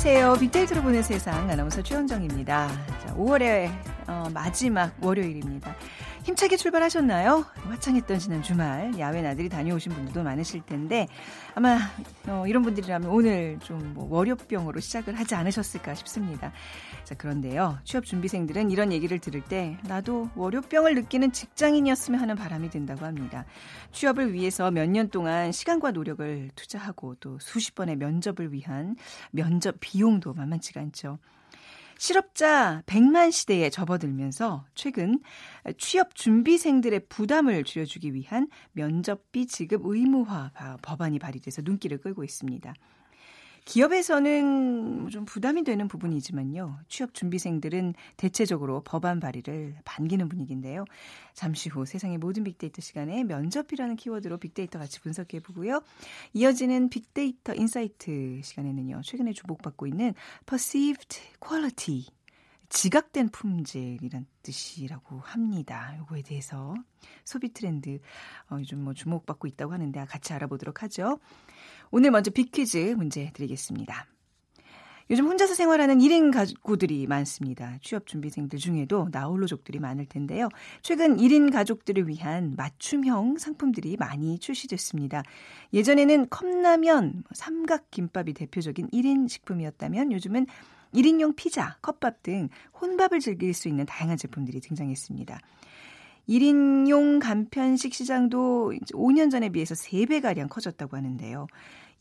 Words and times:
안녕하세요. 0.00 0.34
빅데이터로 0.34 0.82
보는 0.82 1.02
세상 1.02 1.50
아나운서 1.50 1.82
최현정입니다. 1.82 2.68
자, 2.68 3.14
5월의 3.16 3.68
어, 4.06 4.28
마지막 4.32 4.94
월요일입니다. 5.02 5.74
힘차게 6.28 6.58
출발하셨나요? 6.58 7.46
화창했던 7.70 8.18
지난 8.18 8.42
주말 8.42 8.98
야외 8.98 9.22
나들이 9.22 9.48
다녀오신 9.48 9.92
분들도 9.92 10.22
많으실 10.22 10.60
텐데 10.60 11.08
아마 11.54 11.78
어, 12.26 12.44
이런 12.46 12.62
분들이라면 12.62 13.08
오늘 13.08 13.58
좀 13.60 13.78
뭐 13.94 14.06
월요병으로 14.10 14.78
시작을 14.78 15.18
하지 15.18 15.34
않으셨을까 15.34 15.94
싶습니다. 15.94 16.52
자 17.04 17.14
그런데요 17.14 17.78
취업 17.84 18.04
준비생들은 18.04 18.70
이런 18.70 18.92
얘기를 18.92 19.18
들을 19.18 19.40
때 19.42 19.78
나도 19.84 20.28
월요병을 20.36 20.94
느끼는 20.96 21.32
직장인이었으면 21.32 22.20
하는 22.20 22.36
바람이 22.36 22.68
든다고 22.68 23.06
합니다. 23.06 23.46
취업을 23.92 24.34
위해서 24.34 24.70
몇 24.70 24.86
년 24.90 25.08
동안 25.08 25.50
시간과 25.50 25.92
노력을 25.92 26.50
투자하고 26.54 27.14
또 27.20 27.38
수십 27.40 27.74
번의 27.74 27.96
면접을 27.96 28.52
위한 28.52 28.96
면접 29.30 29.76
비용도 29.80 30.34
만만치가 30.34 30.80
않죠. 30.82 31.18
실업자 31.98 32.82
100만 32.86 33.32
시대에 33.32 33.70
접어들면서 33.70 34.64
최근 34.74 35.20
취업 35.78 36.14
준비생들의 36.14 37.08
부담을 37.08 37.64
줄여주기 37.64 38.14
위한 38.14 38.48
면접비 38.72 39.48
지급 39.48 39.82
의무화 39.84 40.52
법안이 40.80 41.18
발의돼서 41.18 41.62
눈길을 41.64 41.98
끌고 41.98 42.22
있습니다. 42.22 42.72
기업에서는 43.68 45.02
뭐좀 45.02 45.26
부담이 45.26 45.62
되는 45.62 45.88
부분이지만요. 45.88 46.78
취업 46.88 47.12
준비생들은 47.12 47.92
대체적으로 48.16 48.80
법안 48.82 49.20
발의를 49.20 49.76
반기는 49.84 50.26
분위기인데요. 50.30 50.86
잠시 51.34 51.68
후 51.68 51.84
세상의 51.84 52.16
모든 52.16 52.44
빅데이터 52.44 52.80
시간에 52.80 53.24
면접이라는 53.24 53.96
키워드로 53.96 54.38
빅데이터 54.38 54.78
같이 54.78 55.00
분석해 55.00 55.40
보고요. 55.40 55.82
이어지는 56.32 56.88
빅데이터 56.88 57.54
인사이트 57.54 58.40
시간에는요. 58.42 59.02
최근에 59.04 59.34
주목받고 59.34 59.86
있는 59.86 60.14
perceived 60.46 61.20
quality 61.38 62.06
지각된 62.70 63.28
품질이란 63.28 64.26
뜻이라고 64.42 65.20
합니다. 65.20 65.94
요거에 65.98 66.22
대해서 66.22 66.74
소비 67.24 67.52
트렌드 67.52 67.98
어, 68.50 68.56
요즘 68.58 68.82
뭐 68.82 68.94
주목받고 68.94 69.46
있다고 69.46 69.74
하는데 69.74 70.04
같이 70.06 70.32
알아보도록 70.32 70.82
하죠. 70.84 71.18
오늘 71.90 72.10
먼저 72.10 72.30
빅퀴즈 72.30 72.94
문제 72.96 73.30
드리겠습니다. 73.32 74.06
요즘 75.10 75.24
혼자서 75.24 75.54
생활하는 75.54 76.00
1인 76.00 76.30
가구들이 76.30 77.06
많습니다. 77.06 77.78
취업 77.82 78.06
준비생들 78.06 78.58
중에도 78.58 79.08
나홀로족들이 79.10 79.78
많을 79.78 80.04
텐데요. 80.04 80.50
최근 80.82 81.16
1인 81.16 81.50
가족들을 81.50 82.08
위한 82.08 82.52
맞춤형 82.58 83.38
상품들이 83.38 83.96
많이 83.96 84.38
출시됐습니다. 84.38 85.22
예전에는 85.72 86.28
컵라면, 86.28 87.24
삼각김밥이 87.32 88.34
대표적인 88.34 88.88
1인 88.90 89.30
식품이었다면 89.30 90.12
요즘은 90.12 90.46
1인용 90.94 91.36
피자, 91.36 91.78
컵밥 91.80 92.22
등 92.22 92.50
혼밥을 92.78 93.20
즐길 93.20 93.54
수 93.54 93.68
있는 93.68 93.86
다양한 93.86 94.18
제품들이 94.18 94.60
등장했습니다. 94.60 95.40
1인용 96.28 97.20
간편식 97.20 97.94
시장도 97.94 98.72
5년 98.92 99.30
전에 99.30 99.48
비해서 99.48 99.74
3배가량 99.74 100.48
커졌다고 100.50 100.96
하는데요. 100.96 101.46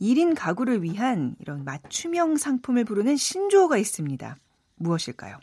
1인 0.01 0.35
가구를 0.35 0.83
위한 0.83 1.35
이런 1.39 1.63
맞춤형 1.63 2.35
상품을 2.35 2.83
부르는 2.83 3.15
신조어가 3.15 3.77
있습니다. 3.77 4.37
무엇일까요? 4.75 5.39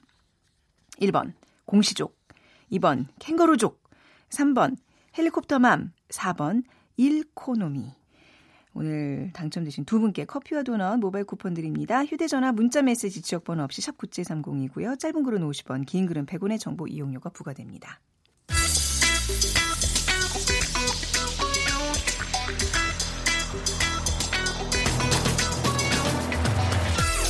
1번 1.00 1.32
공시족, 1.64 2.16
2번 2.72 3.06
캥거루족, 3.18 3.82
3번 4.28 4.76
헬리콥터맘, 5.16 5.92
4번 6.08 6.62
일코노미. 6.96 7.92
오늘 8.76 9.30
당첨되신 9.32 9.84
두 9.84 10.00
분께 10.00 10.24
커피와 10.24 10.62
도넛 10.62 10.98
모바일 10.98 11.24
쿠폰 11.24 11.54
드립니다. 11.54 12.04
휴대전화 12.04 12.52
문자 12.52 12.82
메시지 12.82 13.22
지역번호 13.22 13.62
없이 13.62 13.80
샵 13.80 13.96
9730이고요. 13.96 14.98
짧은 14.98 15.22
글은 15.22 15.48
50원, 15.48 15.86
긴 15.86 16.06
글은 16.06 16.26
100원의 16.26 16.58
정보 16.58 16.86
이용료가 16.86 17.30
부과됩니다. 17.30 18.00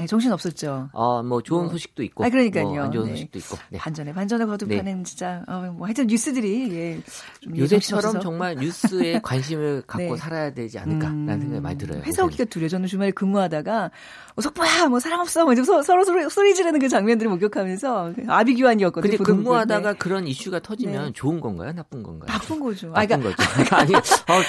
네, 0.00 0.06
정신 0.06 0.32
없었죠. 0.32 0.88
어, 0.92 1.22
뭐 1.22 1.42
좋은 1.42 1.62
뭐. 1.64 1.70
소식도 1.70 2.02
있고, 2.02 2.24
아, 2.24 2.28
그러니까요. 2.28 2.64
뭐 2.64 2.80
안 2.80 2.92
좋은 2.92 3.04
네. 3.06 3.10
소식도 3.12 3.38
있고. 3.38 3.56
네. 3.70 3.78
반전에 3.78 4.12
반전을 4.12 4.46
거듭하는 4.46 4.96
네. 4.98 5.02
진짜 5.04 5.42
어, 5.46 5.72
뭐 5.76 5.86
하여튼 5.86 6.06
뉴스들이 6.06 6.72
예, 6.72 7.00
좀 7.40 7.56
요새처럼 7.56 8.20
정말 8.20 8.56
뉴스에 8.56 9.20
관심을 9.22 9.82
갖고 9.86 10.14
네. 10.14 10.16
살아야 10.16 10.52
되지 10.52 10.78
않을까라는 10.78 11.30
음, 11.32 11.40
생각이 11.40 11.60
많이 11.60 11.78
들어요. 11.78 12.02
회사 12.04 12.24
오기가 12.24 12.44
두려. 12.46 12.68
저는 12.68 12.86
주말에 12.88 13.10
근무하다가 13.12 13.90
어, 14.36 14.40
석보야 14.40 14.86
뭐 14.88 15.00
사람 15.00 15.20
없어, 15.20 15.44
뭐 15.44 15.54
서로 15.54 15.82
서로 15.82 16.04
소리, 16.04 16.28
소리 16.30 16.54
지르는 16.54 16.80
그 16.80 16.88
장면들을 16.88 17.30
목격하면서 17.30 18.14
아비규환이었거든요. 18.26 19.16
근데 19.18 19.24
근무하다가 19.24 19.94
그런 19.94 20.26
이슈가 20.26 20.60
터지면 20.60 21.06
네. 21.06 21.12
좋은 21.12 21.40
건가요, 21.40 21.72
나쁜 21.72 22.02
건가요? 22.02 22.28
나쁜 22.30 22.60
거죠. 22.60 22.88
나쁜 22.92 23.00
아, 23.02 23.06
그러니까, 23.06 23.36
거죠. 23.36 23.76
아니, 23.76 23.94
어, 23.94 24.00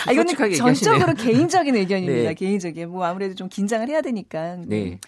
아, 0.07 0.11
이거는 0.11 0.53
전적으로 0.55 1.13
개인적인 1.13 1.75
의견입니다. 1.75 2.33
개인적인 2.39 2.89
뭐 2.89 3.05
아무래도 3.05 3.35
좀 3.35 3.49
긴장을 3.49 3.87
해야 3.87 4.01
되니까. 4.01 4.57
네. 4.65 4.99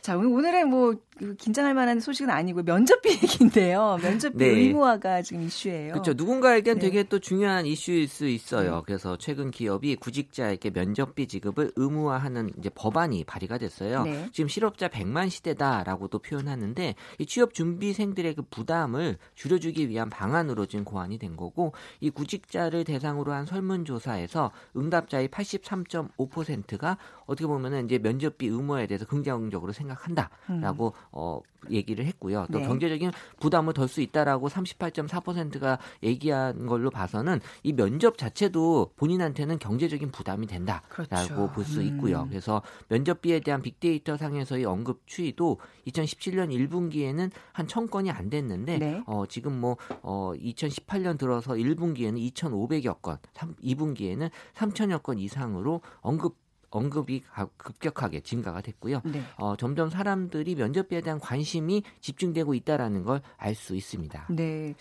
자, 0.00 0.16
오늘은 0.16 0.68
뭐그 0.70 1.05
긴장할 1.38 1.72
만한 1.74 1.98
소식은 1.98 2.30
아니고 2.30 2.62
면접비 2.62 3.08
얘기인데요. 3.22 3.98
면접비 4.02 4.36
네. 4.36 4.46
의무화가 4.46 5.22
지금 5.22 5.42
이슈예요. 5.44 5.92
그렇죠. 5.92 6.12
누군가에겐 6.12 6.78
네. 6.78 6.80
되게 6.80 7.02
또 7.04 7.18
중요한 7.18 7.64
이슈일 7.64 8.06
수 8.06 8.26
있어요. 8.26 8.76
네. 8.76 8.82
그래서 8.84 9.16
최근 9.16 9.50
기업이 9.50 9.96
구직자에게 9.96 10.70
면접비 10.70 11.26
지급을 11.26 11.72
의무화하는 11.76 12.50
이제 12.58 12.68
법안이 12.74 13.24
발의가 13.24 13.56
됐어요. 13.56 14.02
네. 14.02 14.28
지금 14.32 14.48
실업자 14.48 14.88
100만 14.88 15.30
시대다라고도 15.30 16.18
표현하는데 16.18 16.94
이 17.18 17.26
취업 17.26 17.54
준비생들의 17.54 18.34
그 18.34 18.42
부담을 18.42 19.16
줄여주기 19.34 19.88
위한 19.88 20.10
방안으로 20.10 20.66
지금 20.66 20.84
고안이 20.84 21.18
된 21.18 21.36
거고 21.36 21.72
이 22.00 22.10
구직자를 22.10 22.84
대상으로 22.84 23.32
한 23.32 23.46
설문조사에서 23.46 24.50
응답자의 24.76 25.28
83.5%가 25.28 26.98
어떻게 27.24 27.46
보면은 27.46 27.86
이제 27.86 27.98
면접비 27.98 28.46
의무화에 28.46 28.86
대해서 28.86 29.06
긍정적으로 29.06 29.72
생각한다라고 29.72 30.86
음. 30.88 31.05
어, 31.12 31.40
얘기를 31.70 32.04
했고요. 32.06 32.46
또 32.52 32.58
네. 32.58 32.66
경제적인 32.66 33.10
부담을 33.40 33.72
덜 33.72 33.86
수 33.88 34.00
있다라고 34.00 34.48
38.4%가 34.48 35.78
얘기한 36.02 36.66
걸로 36.66 36.90
봐서는 36.90 37.40
이 37.62 37.72
면접 37.72 38.18
자체도 38.18 38.92
본인한테는 38.96 39.58
경제적인 39.58 40.10
부담이 40.10 40.46
된다라고 40.46 40.88
그렇죠. 40.88 41.50
볼수 41.52 41.80
음. 41.80 41.86
있고요. 41.86 42.26
그래서 42.28 42.62
면접비에 42.88 43.40
대한 43.40 43.62
빅데이터 43.62 44.16
상에서의 44.16 44.64
언급 44.64 45.06
추이도 45.06 45.58
2017년 45.86 46.50
1분기에는 46.50 47.30
한 47.52 47.66
1000건이 47.66 48.14
안 48.14 48.28
됐는데 48.28 48.78
네. 48.78 49.02
어, 49.06 49.24
지금 49.26 49.60
뭐 49.60 49.76
어, 50.02 50.32
2018년 50.34 51.18
들어서 51.18 51.54
1분기에는 51.54 52.32
2,500여 52.34 53.00
건, 53.00 53.18
3, 53.34 53.54
2분기에는 53.56 54.30
3천여 54.54 55.02
건 55.02 55.18
이상으로 55.18 55.80
언급 56.00 56.45
언급이 56.70 57.22
급격하게 57.56 58.20
증가가 58.20 58.60
됐고요. 58.60 59.02
네. 59.04 59.22
어, 59.36 59.56
점점 59.56 59.90
사람들이 59.90 60.54
면접비에 60.54 61.00
대한 61.00 61.18
관심이 61.20 61.82
집중되고 62.00 62.54
있다라는 62.54 63.04
걸 63.04 63.20
알 63.38 63.54
수 63.54 63.74
있습니다. 63.74 64.26
네. 64.30 64.74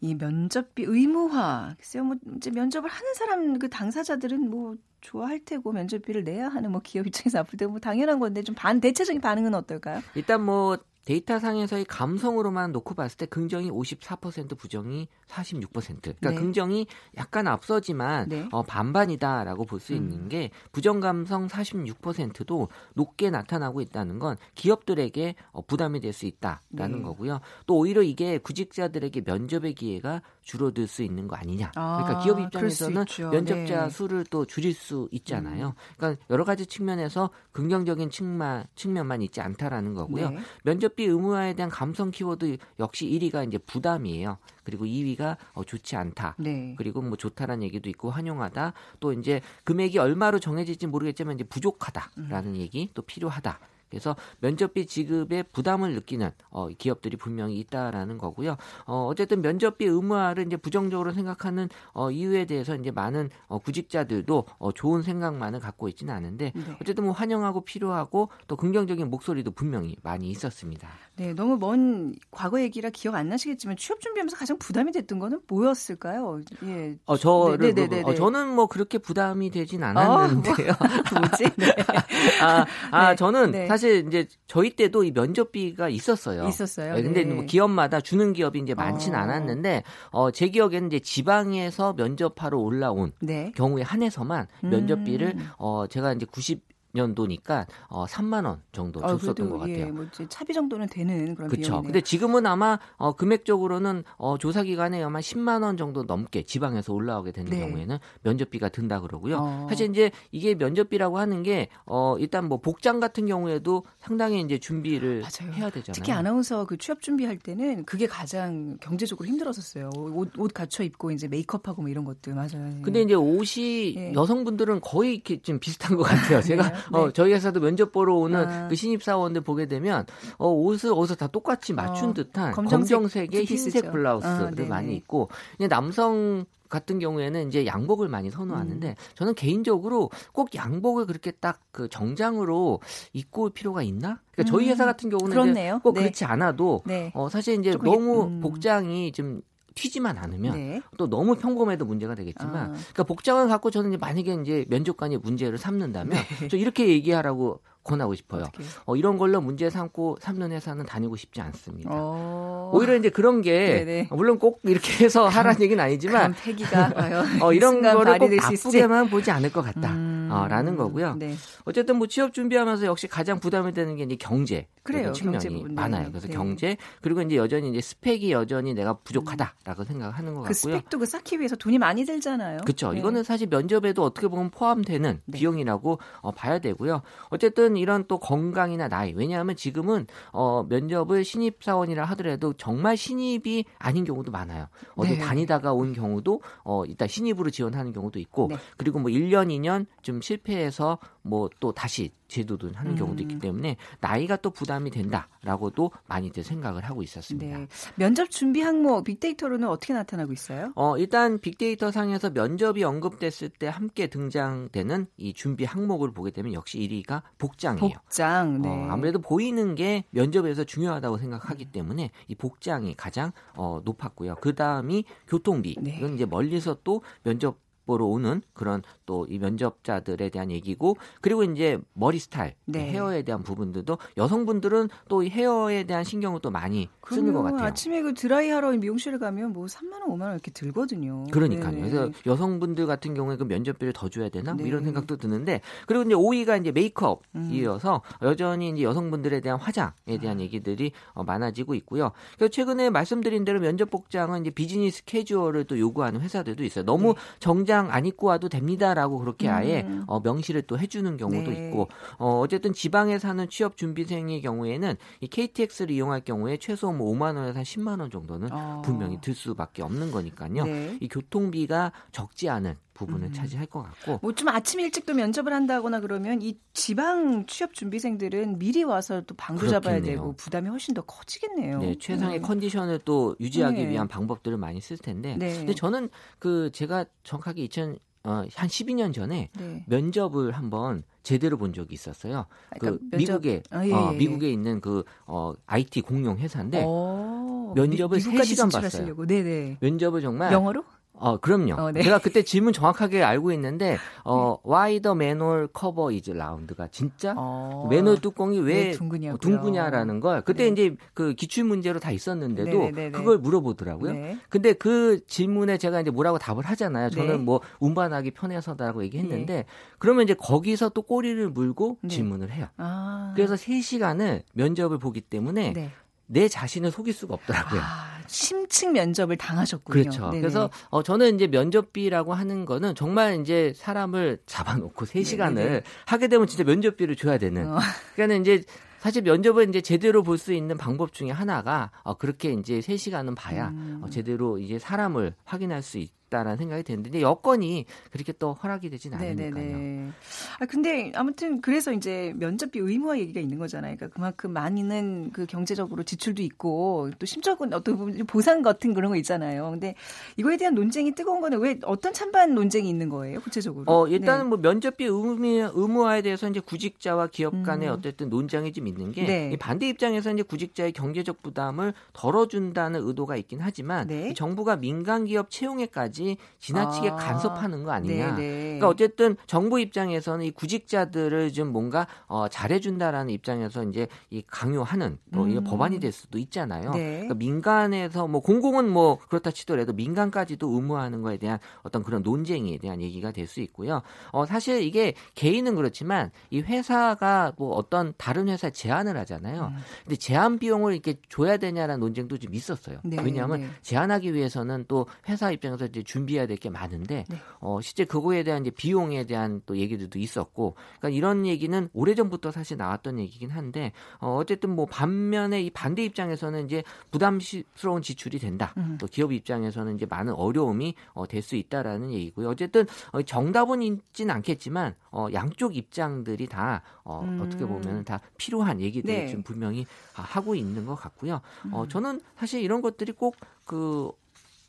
이 0.00 0.14
면접비 0.14 0.84
의무화, 0.84 1.74
글쎄요, 1.78 2.04
뭐, 2.04 2.16
이제 2.36 2.50
면접을 2.50 2.88
하는 2.88 3.14
사람, 3.14 3.58
그 3.58 3.68
당사자들은 3.70 4.50
뭐, 4.50 4.76
좋아할 5.00 5.44
테고 5.44 5.72
면접비를 5.72 6.24
내야 6.24 6.48
하는 6.48 6.72
뭐 6.72 6.80
기업 6.82 7.06
입장에서 7.06 7.38
앞을 7.40 7.58
때뭐 7.58 7.78
당연한 7.78 8.18
건데 8.18 8.42
좀 8.42 8.54
반, 8.54 8.80
대체적인 8.80 9.20
반응은 9.20 9.54
어떨까요? 9.54 10.00
일단 10.14 10.44
뭐, 10.44 10.76
데이터상에서의 11.06 11.84
감성으로만 11.86 12.72
놓고 12.72 12.94
봤을 12.94 13.16
때 13.16 13.26
긍정이 13.26 13.70
54% 13.70 14.58
부정이 14.58 15.08
46%. 15.28 16.02
그러니까 16.02 16.30
네. 16.30 16.34
긍정이 16.34 16.86
약간 17.16 17.46
앞서지만 17.46 18.28
네. 18.28 18.48
어, 18.52 18.62
반반이다라고 18.62 19.64
볼수 19.64 19.92
음. 19.92 19.96
있는 19.96 20.28
게 20.28 20.50
부정 20.72 21.00
감성 21.00 21.46
46%도 21.46 22.68
높게 22.94 23.30
나타나고 23.30 23.80
있다는 23.80 24.18
건 24.18 24.36
기업들에게 24.54 25.34
어, 25.52 25.62
부담이 25.62 26.00
될 26.00 26.16
수 26.16 26.26
있다라는 26.26 26.98
네. 26.98 27.02
거고요. 27.02 27.40
또 27.66 27.76
오히려 27.76 28.02
이게 28.02 28.38
구직자들에게 28.38 29.20
면접의 29.24 29.74
기회가 29.74 30.22
줄어들 30.42 30.86
수 30.86 31.02
있는 31.02 31.28
거 31.28 31.36
아니냐. 31.36 31.72
아, 31.74 32.02
그러니까 32.02 32.22
기업 32.22 32.40
입장에서는 32.40 33.04
면접자 33.32 33.84
네. 33.84 33.90
수를 33.90 34.24
또 34.30 34.44
줄일 34.46 34.72
수 34.72 35.08
있잖아요. 35.12 35.68
음. 35.68 35.94
그러니까 35.96 36.24
여러 36.30 36.44
가지 36.44 36.66
측면에서 36.66 37.30
긍정적인 37.52 38.10
측면 38.10 38.64
측면만 38.74 39.22
있지 39.22 39.40
않다라는 39.40 39.94
거고요. 39.94 40.30
네. 40.30 40.38
면접 40.62 40.95
면접비 40.96 41.04
의무화에 41.04 41.52
대한 41.54 41.70
감성 41.70 42.10
키워드 42.10 42.56
역시 42.80 43.06
1위가 43.06 43.46
이제 43.46 43.58
부담이에요. 43.58 44.38
그리고 44.64 44.84
2위가 44.84 45.36
어, 45.52 45.62
좋지 45.62 45.94
않다. 45.94 46.34
네. 46.38 46.74
그리고 46.76 47.02
뭐 47.02 47.16
좋다라는 47.16 47.62
얘기도 47.62 47.88
있고 47.90 48.10
환영하다. 48.10 48.72
또 48.98 49.12
이제 49.12 49.40
금액이 49.64 49.98
얼마로 49.98 50.40
정해질지 50.40 50.88
모르겠지만 50.88 51.36
이제 51.36 51.44
부족하다라는 51.44 52.54
음. 52.54 52.56
얘기 52.56 52.90
또 52.94 53.02
필요하다. 53.02 53.60
그래서 53.90 54.16
면접비 54.40 54.86
지급에 54.86 55.42
부담을 55.42 55.94
느끼는 55.94 56.30
어, 56.50 56.68
기업들이 56.68 57.16
분명히 57.16 57.58
있다라는 57.60 58.18
거고요. 58.18 58.56
어, 58.86 59.06
어쨌든 59.06 59.42
면접비 59.42 59.84
의무화를 59.84 60.46
이제 60.46 60.56
부정적으로 60.56 61.12
생각하는 61.12 61.68
어, 61.92 62.10
이유에 62.10 62.46
대해서 62.46 62.74
이제 62.74 62.90
많은 62.90 63.30
어, 63.46 63.58
구직자들도 63.58 64.44
어, 64.58 64.72
좋은 64.72 65.02
생각만을 65.02 65.60
갖고 65.60 65.88
있지는 65.88 66.14
않은데 66.14 66.52
네. 66.54 66.76
어쨌든 66.80 67.04
뭐 67.04 67.12
환영하고 67.12 67.62
필요하고 67.62 68.30
또 68.46 68.56
긍정적인 68.56 69.08
목소리도 69.08 69.52
분명히 69.52 69.96
많이 70.02 70.28
있었습니다. 70.30 70.88
네, 71.16 71.32
너무 71.32 71.56
먼 71.56 72.14
과거 72.30 72.60
얘기라 72.60 72.90
기억 72.90 73.14
안 73.14 73.28
나시겠지만 73.28 73.76
취업 73.76 74.00
준비하면서 74.00 74.36
가장 74.36 74.58
부담이 74.58 74.92
됐던 74.92 75.18
거는 75.18 75.40
뭐였을까요? 75.48 76.40
예. 76.64 76.98
어, 77.06 77.16
저를 77.16 77.74
네, 77.74 77.86
네, 77.86 77.88
네, 77.88 78.02
어, 78.04 78.14
저는 78.14 78.54
뭐 78.54 78.66
그렇게 78.66 78.98
부담이 78.98 79.50
되진 79.50 79.82
않았는데요. 79.82 80.72
어, 80.72 80.76
뭐, 81.12 81.20
뭐지? 81.20 81.44
네. 81.56 81.66
아, 82.42 82.66
아 82.90 83.10
네. 83.10 83.16
저는 83.16 83.50
네. 83.52 83.66
사실 83.76 84.06
이제 84.06 84.26
저희 84.46 84.70
때도 84.70 85.04
이 85.04 85.12
면접비가 85.12 85.90
있었어요. 85.90 86.48
있었어요. 86.48 86.94
네, 86.94 87.02
근데 87.02 87.24
뭐 87.24 87.44
기업마다 87.44 88.00
주는 88.00 88.32
기업이 88.32 88.58
이제 88.58 88.74
많지는 88.74 89.18
어. 89.18 89.22
않았는데 89.22 89.82
어, 90.10 90.30
제 90.30 90.48
기억에는 90.48 90.88
이제 90.88 90.98
지방에서 90.98 91.92
면접하러 91.92 92.58
올라온 92.58 93.12
경우에 93.54 93.82
한해서만 93.82 94.46
면접비를 94.62 95.34
음. 95.36 95.48
어, 95.58 95.86
제가 95.86 96.14
이제 96.14 96.24
90 96.24 96.75
년도니까 96.96 97.66
어 97.88 98.04
3만 98.06 98.44
원 98.44 98.62
정도 98.72 99.02
아, 99.04 99.08
줬었던 99.08 99.48
것 99.50 99.58
같아요. 99.58 99.78
예, 99.78 99.84
뭐 99.84 100.06
차비 100.28 100.52
정도는 100.52 100.88
되는 100.88 101.34
그런 101.34 101.48
그렇죠. 101.48 101.82
근데 101.82 102.00
지금은 102.00 102.46
아마 102.46 102.78
어 102.96 103.14
금액적으로는 103.14 104.02
어 104.16 104.38
조사 104.38 104.62
기간에 104.62 105.02
아마 105.02 105.20
10만 105.20 105.62
원 105.62 105.76
정도 105.76 106.02
넘게 106.02 106.42
지방에서 106.42 106.92
올라오게 106.92 107.32
되는 107.32 107.50
네. 107.50 107.60
경우에는 107.60 107.98
면접비가 108.22 108.68
든다 108.70 109.00
그러고요. 109.00 109.38
어. 109.38 109.66
사실 109.68 109.90
이제 109.90 110.10
이게 110.32 110.54
면접비라고 110.54 111.18
하는 111.18 111.42
게 111.42 111.68
어 111.84 112.16
일단 112.18 112.48
뭐 112.48 112.58
복장 112.58 113.00
같은 113.00 113.26
경우에도 113.26 113.84
상당히 114.00 114.40
이제 114.40 114.58
준비를 114.58 115.20
맞아요. 115.20 115.52
해야 115.52 115.70
되잖아요. 115.70 115.92
특히 115.94 116.12
아나운서 116.12 116.66
그 116.66 116.76
취업 116.78 117.00
준비할 117.00 117.38
때는 117.38 117.84
그게 117.84 118.06
가장 118.06 118.76
경제적으로 118.80 119.28
힘들었었어요. 119.28 119.90
옷, 119.94 120.32
옷 120.38 120.52
갖춰 120.54 120.82
입고 120.82 121.10
이제 121.10 121.28
메이크업하고 121.28 121.82
뭐 121.82 121.90
이런 121.90 122.04
것들 122.04 122.34
맞아요. 122.34 122.80
근데 122.82 123.02
이제 123.02 123.14
옷이 123.14 123.94
예. 123.96 124.12
여성분들은 124.14 124.80
거의 124.80 125.14
이렇게 125.14 125.40
좀 125.42 125.58
비슷한 125.58 125.96
것 125.96 126.04
같아요. 126.04 126.40
제가 126.42 126.72
어, 126.92 127.06
네. 127.06 127.12
저희 127.12 127.32
회사도 127.32 127.60
면접 127.60 127.92
보러 127.92 128.14
오는 128.14 128.48
아. 128.48 128.68
그 128.68 128.74
신입 128.74 129.02
사원들 129.02 129.42
보게 129.42 129.66
되면 129.66 130.06
어, 130.38 130.48
옷을 130.48 130.92
어디서 130.92 131.14
다 131.16 131.26
똑같이 131.26 131.72
맞춘 131.72 132.10
어, 132.10 132.14
듯한 132.14 132.52
검정색, 132.52 133.34
의 133.34 133.44
흰색 133.44 133.90
블라우스를 133.90 134.46
아, 134.46 134.50
네, 134.50 134.66
많이 134.66 134.88
네. 134.88 134.94
입고 134.94 135.28
그냥 135.56 135.68
남성 135.68 136.44
같은 136.68 136.98
경우에는 136.98 137.46
이제 137.46 137.64
양복을 137.64 138.08
많이 138.08 138.28
선호하는데 138.28 138.88
음. 138.88 138.94
저는 139.14 139.34
개인적으로 139.34 140.10
꼭 140.32 140.54
양복을 140.54 141.06
그렇게 141.06 141.30
딱 141.30 141.60
그 141.76 141.88
정장으로 141.90 142.80
입고 143.12 143.42
올 143.42 143.50
필요가 143.50 143.82
있나? 143.82 144.18
그러니까 144.32 144.50
저희 144.50 144.64
음. 144.66 144.70
회사 144.70 144.86
같은 144.86 145.10
경우는 145.10 145.80
꼭 145.80 145.92
네. 145.92 146.00
그렇지 146.00 146.24
않아도 146.24 146.82
네. 146.86 147.12
어 147.14 147.28
사실 147.28 147.60
이제 147.60 147.72
너무 147.72 148.24
음. 148.24 148.40
복장이 148.40 149.12
좀 149.12 149.42
튀지만 149.76 150.18
않으면 150.18 150.54
네. 150.54 150.80
또 150.96 151.08
너무 151.08 151.36
평범해도 151.36 151.84
문제가 151.84 152.16
되겠지만 152.16 152.56
아. 152.56 152.72
그러니까 152.72 153.02
복장을 153.04 153.46
갖고 153.46 153.70
저는 153.70 153.90
이제 153.90 153.98
만약에 153.98 154.34
이제 154.42 154.66
면접관이 154.68 155.18
문제를 155.18 155.58
삼는다면 155.58 156.18
네. 156.40 156.48
저 156.48 156.56
이렇게 156.56 156.88
얘기하라고 156.88 157.60
권하고 157.86 158.14
싶어요. 158.14 158.44
어, 158.84 158.96
이런 158.96 159.18
걸로 159.18 159.40
문제 159.40 159.68
삼고 159.68 160.18
삼는 160.20 160.52
회사는 160.52 160.86
다니고 160.86 161.16
싶지 161.16 161.40
않습니다. 161.40 161.90
어... 161.92 162.70
오히려 162.72 162.96
이제 162.96 163.10
그런 163.10 163.42
게 163.42 163.84
네네. 163.84 164.08
물론 164.10 164.38
꼭 164.38 164.60
이렇게 164.64 165.04
해서 165.04 165.28
하라는 165.28 165.60
얘기는 165.60 165.82
아니지만 165.82 166.34
패기가 166.34 166.92
어, 167.42 167.52
이런 167.52 167.82
거를 167.82 168.18
꼭 168.18 168.34
나쁘게만 168.34 169.10
보지 169.10 169.30
않을 169.30 169.52
것 169.52 169.62
같다라는 169.62 170.72
음... 170.72 170.80
어, 170.80 170.84
거고요. 170.84 171.16
네. 171.16 171.34
어쨌든 171.64 171.96
뭐 171.96 172.06
취업 172.06 172.32
준비하면서 172.32 172.86
역시 172.86 173.08
가장 173.08 173.40
부담이 173.40 173.72
되는 173.72 173.96
게 173.96 174.04
이제 174.04 174.16
경제 174.16 174.68
그래요, 174.82 175.12
측면이 175.12 175.64
많아요. 175.70 176.08
그래서 176.10 176.28
네. 176.28 176.34
경제 176.34 176.76
그리고 177.02 177.20
이제 177.22 177.36
여전히 177.36 177.70
이제 177.70 177.80
스펙이 177.80 178.32
여전히 178.32 178.74
내가 178.74 178.94
부족하다라고 178.94 179.82
음. 179.82 179.84
생각하는 179.84 180.34
것 180.34 180.46
그 180.46 180.46
같고요. 180.46 180.46
그 180.46 180.54
스펙도 180.54 180.98
그 180.98 181.06
쌓기 181.06 181.38
위해서 181.38 181.56
돈이 181.56 181.78
많이 181.78 182.04
들잖아요. 182.04 182.60
그렇죠. 182.62 182.92
네. 182.92 182.98
이거는 182.98 183.22
사실 183.22 183.48
면접에도 183.48 184.02
어떻게 184.02 184.28
보면 184.28 184.50
포함되는 184.50 185.20
네. 185.24 185.38
비용이라고 185.38 185.98
어, 186.20 186.30
봐야 186.32 186.58
되고요. 186.58 187.02
어쨌든 187.28 187.75
이런 187.76 188.04
또 188.06 188.18
건강이나 188.18 188.88
나이 188.88 189.12
왜냐하면 189.14 189.56
지금은 189.56 190.06
어, 190.32 190.64
면접을 190.68 191.24
신입 191.24 191.62
사원이라 191.62 192.04
하더라도 192.04 192.52
정말 192.52 192.96
신입이 192.96 193.64
아닌 193.78 194.04
경우도 194.04 194.30
많아요. 194.30 194.68
어디 194.94 195.16
네. 195.16 195.18
다니다가 195.18 195.72
온 195.72 195.92
경우도 195.92 196.40
어, 196.64 196.84
일단 196.84 197.08
신입으로 197.08 197.50
지원하는 197.50 197.92
경우도 197.92 198.18
있고 198.20 198.48
네. 198.50 198.56
그리고 198.76 198.98
뭐 198.98 199.10
1년 199.10 199.48
2년 199.48 199.86
좀 200.02 200.20
실패해서 200.20 200.98
뭐 201.22 201.50
또 201.60 201.72
다시 201.72 202.10
제도도 202.28 202.70
하는 202.74 202.92
음. 202.92 202.96
경우도 202.96 203.22
있기 203.22 203.38
때문에 203.38 203.76
나이가 204.00 204.36
또 204.36 204.50
부담이 204.50 204.90
된다라고도 204.90 205.90
많이들 206.06 206.42
생각을 206.42 206.84
하고 206.84 207.02
있었습니다. 207.02 207.58
네. 207.58 207.66
면접 207.94 208.30
준비 208.30 208.60
항목 208.60 209.04
빅데이터로는 209.04 209.68
어떻게 209.68 209.94
나타나고 209.94 210.32
있어요? 210.32 210.72
어, 210.74 210.98
일단 210.98 211.38
빅데이터 211.38 211.90
상에서 211.90 212.30
면접이 212.30 212.84
언급됐을 212.84 213.50
때 213.50 213.68
함께 213.68 214.08
등장되는 214.08 215.06
이 215.16 215.32
준비 215.32 215.64
항목을 215.64 216.12
보게 216.12 216.30
되면 216.30 216.52
역시 216.52 216.78
1위가 216.78 217.22
복장이에요. 217.38 217.94
복장. 217.94 218.62
네. 218.62 218.68
어, 218.68 218.88
아무래도 218.90 219.20
보이는 219.20 219.74
게 219.74 220.04
면접에서 220.10 220.64
중요하다고 220.64 221.18
생각하기 221.18 221.66
때문에 221.72 222.10
이 222.28 222.34
복장이 222.34 222.94
가장 222.96 223.32
어, 223.54 223.80
높았고요. 223.84 224.36
그 224.40 224.54
다음이 224.54 225.04
교통비. 225.28 225.76
네. 225.80 225.96
이건 225.98 226.14
이제 226.14 226.26
멀리서 226.26 226.78
또 226.84 227.02
면접 227.22 227.65
보러 227.86 228.04
오는 228.06 228.42
그런 228.52 228.82
또 229.06 229.26
이 229.28 229.38
면접자들에 229.38 230.28
대한 230.28 230.50
얘기고 230.50 230.96
그리고 231.20 231.42
이제 231.42 231.78
머리 231.94 232.18
스타일, 232.18 232.54
네. 232.66 232.90
헤어에 232.90 233.22
대한 233.22 233.42
부분들도 233.42 233.98
여성분들은 234.16 234.88
또 235.08 235.22
이 235.22 235.30
헤어에 235.30 235.84
대한 235.84 236.04
신경을 236.04 236.40
또 236.42 236.50
많이 236.50 236.88
쓰는 237.08 237.32
것 237.32 237.42
같아요. 237.42 237.62
아침에 237.64 238.02
그 238.02 238.12
드라이하러 238.14 238.72
미용실에 238.72 239.18
가면 239.18 239.52
뭐 239.52 239.66
3만 239.66 239.92
원, 240.02 240.10
5만 240.10 240.22
원 240.22 240.32
이렇게 240.32 240.50
들거든요. 240.50 241.24
그러니까요. 241.32 241.70
네네. 241.72 241.88
그래서 241.90 242.12
여성분들 242.26 242.86
같은 242.86 243.14
경우에 243.14 243.36
그 243.36 243.44
면접비를 243.44 243.92
더 243.92 244.08
줘야 244.08 244.28
되나 244.28 244.54
뭐 244.54 244.66
이런 244.66 244.80
네. 244.80 244.86
생각도 244.86 245.16
드는데 245.16 245.60
그리고 245.86 246.02
이제 246.04 246.14
5위가 246.14 246.60
이제 246.60 246.72
메이크업이어서 246.72 248.02
음. 248.04 248.26
여전히 248.26 248.70
이제 248.70 248.82
여성분들에 248.82 249.40
대한 249.40 249.58
화장에 249.58 250.18
대한 250.20 250.38
아. 250.38 250.40
얘기들이 250.40 250.92
어, 251.14 251.24
많아지고 251.24 251.74
있고요. 251.76 252.12
그래서 252.36 252.50
최근에 252.50 252.90
말씀드린 252.90 253.44
대로 253.44 253.60
면접 253.60 253.90
복장은 253.90 254.42
이제 254.42 254.50
비즈니스 254.50 255.04
캐주얼을 255.04 255.64
또 255.64 255.78
요구하는 255.78 256.20
회사들도 256.20 256.62
있어요. 256.64 256.84
너무 256.84 257.14
네. 257.14 257.20
정장 257.38 257.75
정장 257.76 257.90
안 257.90 258.06
입고 258.06 258.28
와도 258.28 258.48
됩니다라고 258.48 259.18
그렇게 259.18 259.48
아예 259.48 259.82
음. 259.82 260.04
어, 260.06 260.20
명시를 260.20 260.62
또 260.62 260.78
해주는 260.78 261.16
경우도 261.16 261.50
네. 261.50 261.68
있고 261.68 261.88
어, 262.18 262.40
어쨌든 262.40 262.72
지방에 262.72 263.18
사는 263.18 263.46
취업 263.50 263.76
준비생의 263.76 264.40
경우에는 264.40 264.96
이 265.20 265.28
KTX를 265.28 265.90
이용할 265.90 266.22
경우에 266.22 266.56
최소 266.56 266.92
뭐 266.92 267.12
5만 267.12 267.36
원에서 267.36 267.58
한 267.58 267.64
10만 267.64 268.00
원 268.00 268.10
정도는 268.10 268.48
어. 268.50 268.82
분명히 268.84 269.20
들 269.20 269.34
수밖에 269.34 269.82
없는 269.82 270.10
거니까요. 270.10 270.64
네. 270.64 270.96
이 271.00 271.08
교통비가 271.08 271.92
적지 272.12 272.48
않은 272.48 272.76
부분을 272.96 273.28
음. 273.28 273.32
차지할 273.32 273.66
것 273.66 273.82
같고. 273.82 274.20
뭐 274.22 274.32
좀 274.32 274.48
아침 274.48 274.80
일찍 274.80 275.06
또 275.06 275.14
면접을 275.14 275.52
한다거나 275.52 276.00
그러면 276.00 276.42
이 276.42 276.58
지방 276.74 277.46
취업 277.46 277.72
준비생들은 277.74 278.58
미리 278.58 278.84
와서 278.84 279.22
또 279.26 279.34
방도 279.34 279.66
잡아야 279.68 280.00
되고 280.00 280.34
부담이 280.34 280.68
훨씬 280.68 280.94
더 280.94 281.02
커지겠네요. 281.02 281.78
네, 281.78 281.96
최상의 281.98 282.38
음. 282.38 282.42
컨디션을 282.42 283.00
또 283.04 283.36
유지하기 283.40 283.82
네. 283.82 283.90
위한 283.90 284.08
방법들을 284.08 284.56
많이 284.56 284.80
쓸 284.80 284.96
텐데. 284.98 285.36
네. 285.38 285.54
근데 285.58 285.74
저는 285.74 286.10
그 286.38 286.70
제가 286.72 287.06
정확하게 287.22 287.62
2000 287.66 287.98
어, 288.24 288.44
한 288.54 288.68
12년 288.68 289.14
전에 289.14 289.50
네. 289.56 289.84
면접을 289.86 290.50
한번 290.50 291.04
제대로 291.22 291.56
본 291.56 291.72
적이 291.72 291.94
있었어요. 291.94 292.46
그 292.70 292.78
그러니까 292.80 293.04
그 293.10 293.16
면접... 293.16 293.32
미국에 293.34 293.62
아, 293.70 293.86
예, 293.86 293.92
어, 293.92 294.10
예. 294.12 294.16
미국에 294.16 294.50
있는 294.50 294.80
그 294.80 295.04
어, 295.26 295.52
IT 295.66 296.00
공룡 296.00 296.38
회사인데 296.38 296.84
오, 296.84 297.72
면접을 297.76 298.18
미, 298.18 298.24
3시간 298.24 298.72
봤어요. 298.72 299.14
네네. 299.26 299.78
면접을 299.80 300.22
정말 300.22 300.52
영어로? 300.52 300.84
어, 301.18 301.38
그럼요. 301.38 301.74
어, 301.74 301.90
네. 301.92 302.02
제가 302.02 302.18
그때 302.18 302.42
질문 302.42 302.72
정확하게 302.72 303.22
알고 303.22 303.52
있는데, 303.52 303.96
어, 304.24 304.58
네. 304.64 304.70
why 304.70 305.00
the 305.00 305.14
manual 305.14 305.68
cover 305.78 306.14
is 306.14 306.30
round가 306.30 306.88
진짜? 306.88 307.34
어, 307.36 307.86
매놀 307.88 308.18
뚜껑이 308.20 308.58
왜, 308.60 308.88
왜 308.88 308.92
둥그냐라는 308.92 310.20
걸, 310.20 310.42
그때 310.42 310.64
네. 310.64 310.68
이제 310.70 310.96
그 311.14 311.34
기출 311.34 311.64
문제로 311.64 311.98
다 311.98 312.10
있었는데도. 312.10 312.70
네, 312.70 312.90
네, 312.90 312.92
네. 312.92 313.10
그걸 313.10 313.38
물어보더라고요. 313.38 314.12
네. 314.12 314.38
근데 314.48 314.72
그 314.72 315.24
질문에 315.26 315.78
제가 315.78 316.00
이제 316.00 316.10
뭐라고 316.10 316.38
답을 316.38 316.64
하잖아요. 316.64 317.10
저는 317.10 317.44
뭐 317.44 317.60
운반하기 317.80 318.32
편해서다라고 318.32 319.02
얘기했는데, 319.04 319.64
그러면 319.98 320.24
이제 320.24 320.34
거기서 320.34 320.90
또 320.90 321.02
꼬리를 321.02 321.48
물고 321.50 321.98
질문을 322.08 322.50
해요. 322.50 322.66
아. 322.76 323.32
그래서 323.34 323.54
3시간을 323.54 324.42
면접을 324.52 324.98
보기 324.98 325.20
때문에 325.22 325.92
내 326.26 326.48
자신을 326.48 326.90
속일 326.90 327.12
수가 327.14 327.34
없더라고요. 327.34 327.80
아, 327.80 328.15
심층 328.28 328.92
면접을 328.92 329.36
당하셨군요. 329.36 329.92
그렇죠. 330.02 330.26
네네. 330.30 330.40
그래서 330.40 330.70
어, 330.90 331.02
저는 331.02 331.34
이제 331.36 331.46
면접비라고 331.46 332.34
하는 332.34 332.64
거는 332.64 332.94
정말 332.94 333.40
이제 333.40 333.72
사람을 333.76 334.38
잡아놓고 334.46 335.04
3시간을 335.06 335.54
네네. 335.54 335.82
하게 336.06 336.28
되면 336.28 336.46
진짜 336.46 336.64
면접비를 336.64 337.16
줘야 337.16 337.38
되는. 337.38 337.68
어. 337.70 337.78
그러니까 338.14 338.38
이제 338.40 338.62
사실 338.98 339.22
면접을 339.22 339.68
이제 339.68 339.80
제대로 339.80 340.22
볼 340.22 340.36
수 340.38 340.52
있는 340.52 340.76
방법 340.76 341.12
중에 341.12 341.30
하나가 341.30 341.90
어, 342.02 342.14
그렇게 342.14 342.52
이제 342.52 342.80
3시간은 342.80 343.36
봐야 343.36 343.68
음. 343.68 344.00
어, 344.02 344.10
제대로 344.10 344.58
이제 344.58 344.78
사람을 344.78 345.34
확인할 345.44 345.82
수 345.82 345.98
있, 345.98 346.10
있다라는 346.36 346.58
생각이 346.58 346.82
드는데 346.82 347.20
여건이 347.22 347.86
그렇게 348.10 348.32
또 348.32 348.52
허락이 348.52 348.90
되진 348.90 349.14
않으니까요. 349.14 350.12
아 350.60 350.66
근데 350.66 351.12
아무튼 351.14 351.60
그래서 351.60 351.92
이제 351.92 352.34
면접비 352.36 352.78
의무화 352.78 353.18
얘기가 353.18 353.40
있는 353.40 353.58
거잖아요. 353.58 353.96
그러니까 353.96 354.14
그만큼 354.14 354.52
많이는 354.52 355.30
그 355.32 355.46
경제적으로 355.46 356.02
지출도 356.02 356.42
있고 356.42 357.10
또 357.18 357.26
심적인 357.26 357.72
어떤 357.72 357.96
부분 357.96 358.26
보상 358.26 358.62
같은 358.62 358.94
그런 358.94 359.10
거 359.10 359.16
있잖아요. 359.16 359.70
근데 359.70 359.94
이거에 360.36 360.56
대한 360.56 360.74
논쟁이 360.74 361.12
뜨거운 361.12 361.40
거는 361.40 361.58
왜 361.58 361.78
어떤 361.82 362.12
찬반 362.12 362.54
논쟁이 362.54 362.88
있는 362.88 363.08
거예요, 363.08 363.40
구체적으로? 363.40 363.84
어 363.86 364.06
일단은 364.06 364.44
네. 364.44 364.48
뭐 364.48 364.58
면접비 364.58 365.04
의무, 365.04 365.46
의무화에 365.46 366.22
대해서 366.22 366.48
이제 366.48 366.60
구직자와 366.60 367.28
기업 367.28 367.62
간의 367.62 367.88
음. 367.88 367.94
어쨌든 367.94 368.28
논쟁이 368.28 368.72
좀 368.72 368.86
있는 368.86 369.12
게 369.12 369.24
네. 369.24 369.56
반대 369.58 369.88
입장에서 369.88 370.32
이제 370.32 370.42
구직자의 370.42 370.92
경제적 370.92 371.42
부담을 371.42 371.94
덜어준다는 372.12 373.06
의도가 373.06 373.36
있긴 373.36 373.60
하지만 373.60 374.06
네. 374.08 374.34
정부가 374.34 374.76
민간 374.76 375.24
기업 375.24 375.50
채용에까지 375.50 376.25
까지 376.26 376.36
지나치게 376.58 377.10
아. 377.10 377.16
간섭하는 377.16 377.84
거 377.84 377.92
아니냐. 377.92 378.34
네네. 378.34 378.36
네. 378.36 378.62
그러니까 378.64 378.88
어쨌든 378.88 379.36
정부 379.46 379.80
입장에서는 379.80 380.44
이 380.44 380.50
구직자들을 380.50 381.52
좀 381.52 381.68
뭔가 381.72 382.06
어, 382.26 382.48
잘해준다라는 382.48 383.32
입장에서 383.32 383.84
이제 383.84 384.08
이 384.30 384.42
강요하는 384.46 385.18
또 385.32 385.44
음. 385.44 385.64
법안이 385.64 386.00
될 386.00 386.12
수도 386.12 386.38
있잖아요. 386.38 386.90
네. 386.92 387.10
그러니까 387.10 387.34
민간에서 387.34 388.26
뭐 388.28 388.40
공공은 388.40 388.88
뭐 388.88 389.18
그렇다 389.28 389.50
치더라도 389.50 389.92
민간까지도 389.92 390.68
의무화하는 390.68 391.22
거에 391.22 391.36
대한 391.36 391.58
어떤 391.82 392.02
그런 392.02 392.22
논쟁에 392.22 392.76
대한 392.78 393.00
얘기가 393.00 393.32
될 393.32 393.46
수 393.46 393.60
있고요. 393.60 394.02
어, 394.32 394.44
사실 394.44 394.82
이게 394.82 395.14
개인은 395.34 395.76
그렇지만 395.76 396.30
이 396.50 396.60
회사가 396.60 397.52
뭐 397.56 397.74
어떤 397.76 398.12
다른 398.16 398.48
회사 398.48 398.70
제안을 398.70 399.16
하잖아요. 399.18 399.72
음. 399.72 399.78
근데 400.04 400.16
제안 400.16 400.58
비용을 400.58 400.92
이렇게 400.92 401.16
줘야 401.28 401.56
되냐라는 401.56 402.00
논쟁도 402.00 402.38
좀 402.38 402.54
있었어요. 402.54 402.98
네. 403.04 403.16
왜냐하면 403.22 403.60
네. 403.60 403.68
제안하기 403.82 404.34
위해서는 404.34 404.84
또 404.88 405.06
회사 405.28 405.50
입장에서 405.50 405.86
이제 405.86 406.02
준비해야 406.06 406.46
될 406.46 406.56
게 406.56 406.70
많은데 406.70 407.24
네. 407.28 407.36
어, 407.60 407.80
실제 407.82 408.04
그거에 408.06 408.42
대한 408.42 408.62
이제 408.62 408.70
비용에 408.70 409.26
대한 409.26 409.60
또 409.66 409.76
얘기들도 409.76 410.18
있었고 410.18 410.74
그러니까 410.98 411.10
이런 411.10 411.44
얘기는 411.44 411.88
오래 411.92 412.14
전부터 412.14 412.50
사실 412.50 412.78
나왔던 412.78 413.18
얘기긴 413.18 413.50
한데 413.50 413.92
어, 414.20 414.36
어쨌든 414.36 414.70
뭐 414.74 414.86
반면에 414.86 415.60
이 415.60 415.68
반대 415.70 416.02
입장에서는 416.04 416.64
이제 416.64 416.82
부담스러운 417.10 418.00
지출이 418.00 418.38
된다. 418.38 418.72
음. 418.78 418.96
또 418.98 419.06
기업 419.06 419.32
입장에서는 419.32 419.96
이제 419.96 420.06
많은 420.06 420.32
어려움이 420.32 420.94
어, 421.12 421.26
될 421.26 421.42
수 421.42 421.54
있다라는 421.56 422.12
얘기고요. 422.12 422.48
어쨌든 422.48 422.86
어, 423.12 423.22
정답은 423.22 423.82
있지는 423.82 424.34
않겠지만 424.36 424.94
어, 425.10 425.28
양쪽 425.32 425.76
입장들이 425.76 426.46
다 426.46 426.82
어, 427.04 427.20
음. 427.22 427.40
어떻게 427.42 427.66
보면 427.66 428.04
다 428.04 428.20
필요한 428.38 428.80
얘기들을 428.80 429.14
네. 429.14 429.26
지금 429.28 429.42
분명히 429.42 429.86
하고 430.14 430.54
있는 430.54 430.86
것 430.86 430.94
같고요. 430.94 431.42
어, 431.70 431.82
음. 431.82 431.88
저는 431.88 432.20
사실 432.36 432.62
이런 432.62 432.80
것들이 432.80 433.12
꼭그 433.12 434.12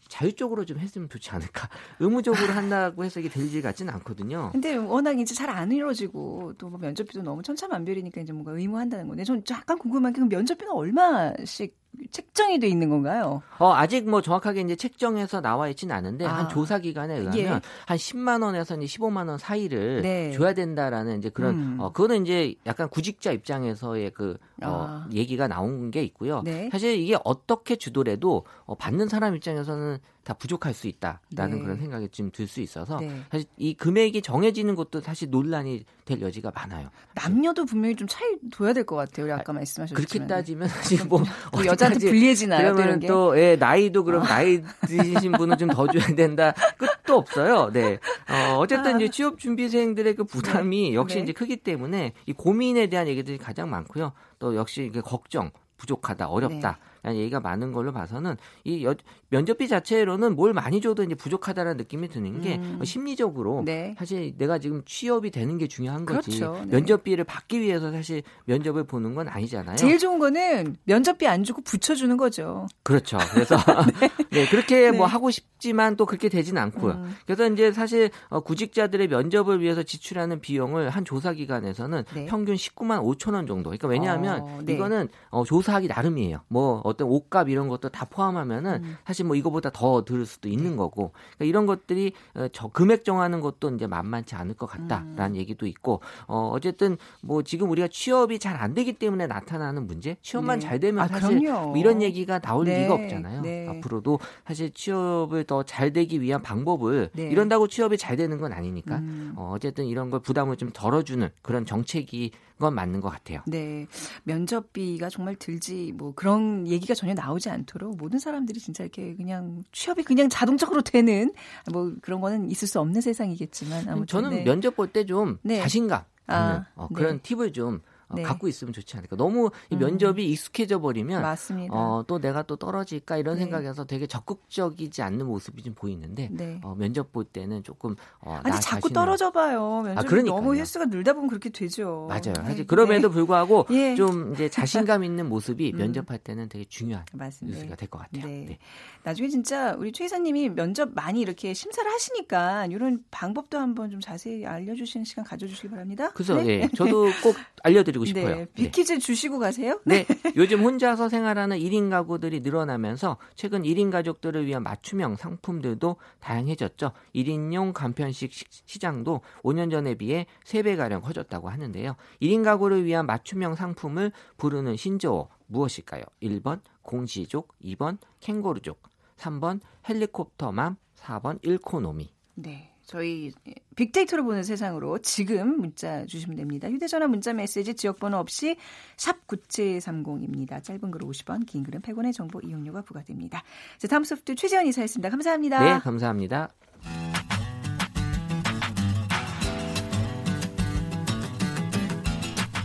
자율적으로 0.10 0.66
좀 0.66 0.80
했으면 0.80 1.10
좋지 1.10 1.30
않을까. 1.32 1.70
의무적으로 2.00 2.54
한다고 2.54 3.04
해서 3.04 3.20
이게 3.20 3.30
될 3.30 3.48
일 3.48 3.62
같지는 3.62 3.94
않거든요. 3.96 4.50
근데 4.52 4.76
워낙 4.76 5.18
이제 5.20 5.34
잘 5.34 5.50
안 5.50 5.72
이루어지고 5.72 6.54
또 6.58 6.70
뭐 6.70 6.78
면접비도 6.80 7.22
너무 7.24 7.42
천차만별이니까 7.44 8.22
이제 8.22 8.34
뭔가 8.34 8.52
의무한다는 8.52 9.08
건데 9.08 9.24
전 9.24 9.42
약간 9.50 9.78
궁금한 9.78 10.12
게그 10.14 10.28
면접비는 10.28 10.72
얼마씩 10.74 11.76
책정이 12.12 12.60
돼 12.60 12.67
있는 12.67 12.89
건가요? 12.89 13.41
어, 13.60 13.74
아직 13.74 14.10
뭐 14.10 14.22
정확하게 14.22 14.62
이제 14.62 14.75
책정해서 14.75 15.41
나와 15.41 15.67
있지는 15.70 15.96
않은데 15.96 16.25
아. 16.25 16.38
한 16.38 16.50
조사 16.50 16.79
기관에 16.79 17.17
의하면 17.17 17.38
예. 17.38 17.62
한 17.86 17.98
10만 17.98 18.44
원에서 18.44 18.75
이제 18.77 18.86
15만 18.86 19.27
원 19.27 19.38
사이를 19.38 20.01
네. 20.03 20.32
줘야 20.32 20.53
된다라는 20.53 21.17
이제 21.17 21.29
그런 21.29 21.56
음. 21.56 21.77
어 21.79 21.91
그거는 21.91 22.24
이제 22.24 22.56
약간 22.65 22.88
구직자 22.89 23.32
입장에서의 23.32 24.12
그 24.12 24.38
어, 24.63 24.86
아. 24.88 25.08
얘기가 25.12 25.48
나온 25.48 25.91
게 25.91 26.03
있고요. 26.03 26.41
네. 26.44 26.70
사실 26.72 26.98
이게 26.98 27.17
어떻게 27.24 27.75
주더라도 27.75 28.46
어, 28.65 28.75
받는 28.75 29.10
사람 29.10 29.36
입장에서는 29.36 29.98
다 30.27 30.34
부족할 30.34 30.74
수 30.74 30.88
있다라는 30.88 31.57
네. 31.57 31.63
그런 31.63 31.77
생각이 31.77 32.10
좀들수 32.10 32.60
있어서 32.60 33.00
네. 33.00 33.10
사실 33.31 33.48
이 33.55 33.74
금액이 33.74 34.22
정해지는 34.22 34.75
것도 34.75 35.00
사실 35.00 35.29
논란이 35.29 35.86
될 36.03 36.19
여지가 36.19 36.51
많아요. 36.53 36.89
남녀도 37.15 37.63
분명히 37.63 37.96
좀 37.96 38.10
차이 38.10 38.27
둬야 38.51 38.74
될 38.74 38.84
것 38.86 38.98
같아요. 38.98 39.25
우리 39.25 39.31
아까 39.31 39.53
아, 39.53 39.55
말씀하셨지만 39.55 39.96
그렇게 40.05 40.27
따지면 40.27 40.67
사실 40.67 41.05
뭐 41.07 41.24
여자한테 41.65 42.10
불리해지나요? 42.10 42.74
그러면 42.74 43.00
또 43.00 43.39
예, 43.39 43.55
나이도 43.55 44.03
그럼 44.03 44.24
어. 44.24 44.25
나이 44.25 44.62
드신 44.86 45.31
분은 45.31 45.57
좀 45.57 45.69
더 45.69 45.88
줘야 45.88 46.07
된다. 46.15 46.53
끝도 46.77 47.15
없어요. 47.15 47.72
네. 47.72 48.00
어, 48.29 48.57
어쨌든 48.57 48.96
아. 48.96 48.98
이제 48.98 49.10
취업 49.10 49.39
준비생들의 49.39 50.15
그 50.15 50.25
부담이 50.25 50.89
네. 50.89 50.93
역시 50.96 51.17
네. 51.17 51.24
이제 51.24 51.31
크기 51.31 51.55
때문에 51.55 52.13
이 52.25 52.34
고민에 52.34 52.88
대한 52.88 53.07
얘기들이 53.07 53.38
가장 53.38 53.69
많고요. 53.69 54.12
또 54.39 54.55
역시 54.57 54.84
이게 54.84 55.00
걱정 55.00 55.51
부족하다, 55.77 56.27
어렵다. 56.27 56.72
네. 56.72 56.97
얘기가 57.16 57.40
많은 57.40 57.72
걸로 57.72 57.92
봐서는 57.94 58.36
이 58.64 58.84
여, 58.84 58.96
면접비 59.30 59.68
자체로는 59.68 60.36
뭘 60.36 60.54
많이 60.54 60.82
줘도 60.82 61.04
이제 61.04 61.16
부족하다는 61.16 61.78
느낌이 61.78 62.10
드는 62.10 62.42
게 62.42 62.56
음. 62.56 62.84
심리적으로 62.84 63.64
네. 63.66 63.96
사실 63.98 64.34
내가 64.38 64.58
지금 64.60 64.84
취업이 64.86 65.32
되는 65.32 65.58
게 65.58 65.68
중요한 65.68 66.06
거지. 66.06 66.40
그렇죠. 66.40 66.64
네. 66.66 66.78
면접비를 66.78 67.24
받기 67.24 67.60
위해서 67.60 67.92
사실 67.92 68.24
면접을 68.46 68.86
보는 68.86 69.16
건 69.16 69.28
아니잖아요. 69.28 69.76
제일 69.76 70.00
좋은 70.00 70.20
거는 70.20 70.78
면접비 70.86 71.28
안 71.28 71.44
주고 71.44 71.62
붙여주는 71.62 72.16
거죠. 72.16 72.68
그렇죠. 72.84 73.18
그래서 73.34 73.58
네. 74.00 74.10
네. 74.32 74.48
그렇게 74.48 74.92
뭐 74.92 75.08
네. 75.08 75.12
하고 75.12 75.30
싶지만 75.30 75.96
또 75.98 76.06
그렇게 76.06 76.30
되진 76.30 76.58
않고요. 76.58 76.94
음. 76.94 77.16
그래서 77.26 77.48
이제 77.48 77.72
사실 77.72 78.10
어, 78.30 78.40
구직자들의 78.40 79.08
면접을 79.08 79.62
위해서 79.62 79.84
지출하는 79.84 80.40
비용을 80.40 80.90
한 80.90 81.04
조사 81.04 81.34
기관에서는 81.34 82.04
네. 82.14 82.26
평균 82.26 82.56
19만 82.56 83.04
5천 83.04 83.34
원 83.34 83.48
정도. 83.48 83.70
그러니까 83.70 83.88
왜냐하면 83.88 84.42
어, 84.42 84.60
이거는 84.68 85.10
어, 85.30 85.44
조사하기 85.44 85.88
나름이에요. 85.88 86.42
뭐 86.48 86.82
어떤 86.98 87.08
옷값 87.08 87.50
이런 87.50 87.70
것도 87.70 87.89
다 87.89 88.06
포함하면은 88.10 88.84
음. 88.84 88.98
사실 89.06 89.25
뭐 89.25 89.36
이거보다 89.36 89.70
더 89.70 90.04
들을 90.04 90.25
수도 90.25 90.50
있는 90.50 90.72
네. 90.72 90.75
거고 90.75 91.12
그러니까 91.38 91.46
이런 91.46 91.66
것들이 91.66 92.13
어, 92.34 92.48
저 92.51 92.68
금액 92.70 93.06
정하는 93.06 93.39
것도 93.39 93.70
이제 93.75 93.88
만만치 93.88 94.36
않을 94.36 94.56
것 94.56 94.66
같다라는 94.66 95.32
음. 95.32 95.36
얘기도 95.36 95.68
있고 95.68 96.01
어 96.27 96.50
어쨌든 96.54 96.98
뭐 97.22 97.44
지금 97.44 97.70
우리가 97.72 97.88
취업이 97.88 98.39
잘 98.39 98.58
안 98.58 98.74
되기 98.74 98.94
때문에 98.94 99.27
나타나는 99.27 99.86
문제 99.86 100.18
취업만 100.24 100.58
네. 100.58 100.66
잘 100.66 100.80
되면 100.80 101.04
아, 101.04 101.08
사실 101.08 101.39
뭐 101.42 101.77
이런 101.77 102.01
얘기가 102.01 102.39
나올 102.39 102.66
네. 102.66 102.82
리가 102.82 102.96
없잖아요. 102.96 103.42
네. 103.42 103.68
앞으로도 103.70 104.20
사실 104.48 104.72
취업을 104.72 105.44
더 105.44 105.62
잘 105.68 105.94
되기 105.94 106.22
위한 106.22 106.42
방법을 106.42 107.12
네. 107.13 107.30
이런다고 107.30 107.68
취업이 107.68 107.98
잘 107.98 108.16
되는 108.18 108.39
건 108.39 108.54
아니니까 108.54 108.96
음. 108.98 109.34
어, 109.36 109.51
어쨌든 109.54 109.86
이런 109.86 110.10
걸 110.10 110.22
부담을 110.22 110.56
좀 110.56 110.72
덜어주는 110.74 111.30
그런 111.44 111.66
정책이 111.66 112.32
건 112.58 112.74
맞는 112.74 113.02
것 113.02 113.10
같아요. 113.10 113.42
네. 113.46 113.88
면접비가 114.24 115.10
정말 115.10 115.36
들지 115.36 115.92
뭐 115.96 116.14
그런 116.16 116.68
얘기가 116.68 116.94
전혀 116.94 117.14
나오지 117.14 117.50
않도록 117.50 117.98
모든 117.98 118.20
사람들이 118.20 118.60
진짜 118.60 118.84
이렇게 118.84 119.16
그냥 119.16 119.64
취업이 119.72 120.04
그냥 120.04 120.30
자동적으로 120.30 120.82
되는 120.82 121.34
뭐 121.72 121.94
그런 122.02 122.22
거는 122.22 122.50
있을 122.52 122.68
수 122.68 122.80
없는 122.80 123.02
세상이겠지만 123.02 123.90
아무튼 123.90 124.08
저는 124.08 124.30
네. 124.30 124.44
면접 124.44 124.76
볼 124.76 124.88
때좀 124.88 125.40
네. 125.44 125.62
자신감 125.62 126.04
아, 126.28 126.66
어, 126.76 126.88
그런 126.94 127.18
네. 127.18 127.22
팁을 127.22 127.54
좀 127.54 127.76
어, 127.76 127.80
네. 128.14 128.24
갖고 128.24 128.48
있으면 128.48 128.74
좋지 128.74 128.96
않을까. 128.98 129.16
너무 129.16 129.50
이 129.70 129.76
음. 129.76 129.80
면접이 129.80 130.24
음. 130.26 130.30
익숙해져 130.32 130.80
버리면 130.80 131.22
맞습니다. 131.22 131.74
어, 131.76 132.04
또 132.08 132.20
내가 132.20 132.44
또 132.44 132.56
떨어질까 132.56 133.18
이런 133.18 133.36
네. 133.36 133.42
생각에서 133.42 133.86
되게 133.86 134.08
적극적이지 134.08 135.02
않는 135.02 135.26
모습이 135.26 135.62
좀 135.64 135.74
보이는데 135.74 136.30
네. 136.32 136.60
어, 136.64 136.76
면접 136.76 137.12
볼 137.12 137.26
때는 137.26 137.64
조금 137.64 137.96
어, 138.22 138.40
아니 138.44 138.60
자꾸 138.62 138.90
떨어져 138.90 139.32
봐요. 139.32 139.82
면접 139.84 140.14
아, 140.14 140.22
너무 140.24 140.56
횟수가 140.56 140.86
늘다 140.86 141.14
보면 141.14 141.28
그렇게 141.30 141.50
되죠. 141.50 142.06
맞아요. 142.10 142.34
네. 142.38 142.44
사실 142.46 142.68
그럼에도 142.68 143.10
네. 143.10 143.14
불구하고 143.14 143.66
예. 143.72 143.96
좀 143.96 144.34
이제 144.34 144.48
자신감 144.50 145.04
있는 145.04 145.28
모습이 145.28 145.72
음. 145.74 145.78
면접할 145.78 146.18
때는 146.20 146.50
되게 146.50 146.66
중요한 146.66 147.06
맞습니다. 147.14 147.58
뉴스가 147.58 147.76
될 147.76 147.88
것 147.90 148.00
같아요. 148.00 148.26
네. 148.26 148.58
나중에 149.04 149.30
진짜 149.30 149.74
우리 149.78 149.92
최 149.94 150.06
이사님이 150.06 150.50
면접 150.50 150.90
많이 150.94 151.22
이렇게 151.22 151.54
심사를 151.54 151.90
하시니까 151.90 152.66
이런 152.68 153.04
방법도 153.12 153.58
한번 153.58 153.90
좀 153.90 154.00
자세히 154.00 154.46
알려주시는 154.46 155.06
시간 155.06 155.24
가져주시기 155.26 155.70
바랍니다. 155.70 156.12
그래서 156.14 156.46
예, 156.48 156.68
저도 156.76 157.06
꼭 157.24 157.36
알려드리고 157.64 157.97
드리고 157.98 158.06
싶어요. 158.06 158.36
네. 158.36 158.46
빅퀴즈 158.54 158.94
네. 158.94 159.00
주시고 159.00 159.39
가세요? 159.39 159.80
네. 159.86 160.06
요즘 160.36 160.63
혼자서 160.63 161.10
생활하는 161.10 161.58
1인 161.58 161.89
가구들이 161.89 162.42
늘어나면서 162.42 163.18
최근 163.36 163.63
1인 163.63 163.92
가족들을 163.92 164.46
위한 164.46 164.63
맞춤형 164.63 165.16
상품들도 165.16 165.98
다양해졌죠. 166.20 166.92
1인용 167.16 167.74
간편식 167.74 168.32
시장도 168.32 169.22
5년 169.44 169.72
전에 169.72 169.96
비해 169.96 170.27
3배가량 170.46 171.01
커졌다고 171.01 171.50
하는데요. 171.50 171.96
1인 172.22 172.44
가구를 172.44 172.86
위한 172.86 173.06
맞춤형 173.06 173.56
상품을 173.56 174.12
부르는 174.38 174.77
신조어 174.77 175.30
무엇일까요? 175.48 176.04
1번 176.22 176.62
공시족, 176.82 177.54
2번 177.63 177.98
캥거루족, 178.20 178.82
3번 179.18 179.60
헬리콥터맘, 179.88 180.77
4번 180.96 181.39
일코노미. 181.42 182.13
네. 182.36 182.76
저희 182.88 183.34
빅데이터로 183.75 184.24
보는 184.24 184.44
세상으로 184.44 185.00
지금 185.00 185.60
문자 185.60 186.06
주시면 186.06 186.38
됩니다. 186.38 186.70
휴대전화 186.70 187.08
문자 187.08 187.34
메시지 187.34 187.75
지역번호 187.75 188.17
없이 188.17 188.56
샵 188.96 189.27
9730입니다. 189.27 190.63
짧은 190.63 190.89
글 190.91 191.01
50원, 191.01 191.46
긴 191.46 191.63
글은 191.63 191.82
100원의 191.82 192.13
정보 192.13 192.39
이용료가 192.39 192.82
부과됩니다. 192.84 193.44
자, 193.77 193.88
다음 193.89 194.06
소프트 194.06 194.36
최재원 194.36 194.65
이사였습니다. 194.67 195.10
감사합니다. 195.10 195.63
네, 195.63 195.79
감사합니다. 195.79 196.50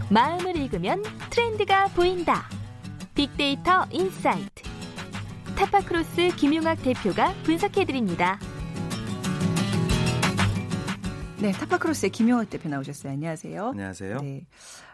마음을 0.08 0.56
읽 0.56 0.62
읽으면 0.62 1.02
트렌드가 1.30 1.88
보인다. 1.88 2.44
빅데이터 3.14 3.86
인사이트. 3.90 4.62
타파크로스 5.56 6.36
김용학 6.36 6.82
대표가 6.82 7.34
분석해드립니다. 7.42 8.38
네, 11.42 11.50
타파크로스의 11.50 12.10
김용학 12.10 12.48
대표 12.50 12.68
나오셨어요. 12.68 13.12
안녕하세요. 13.12 13.68
안녕하세요. 13.70 14.18
네. 14.18 14.46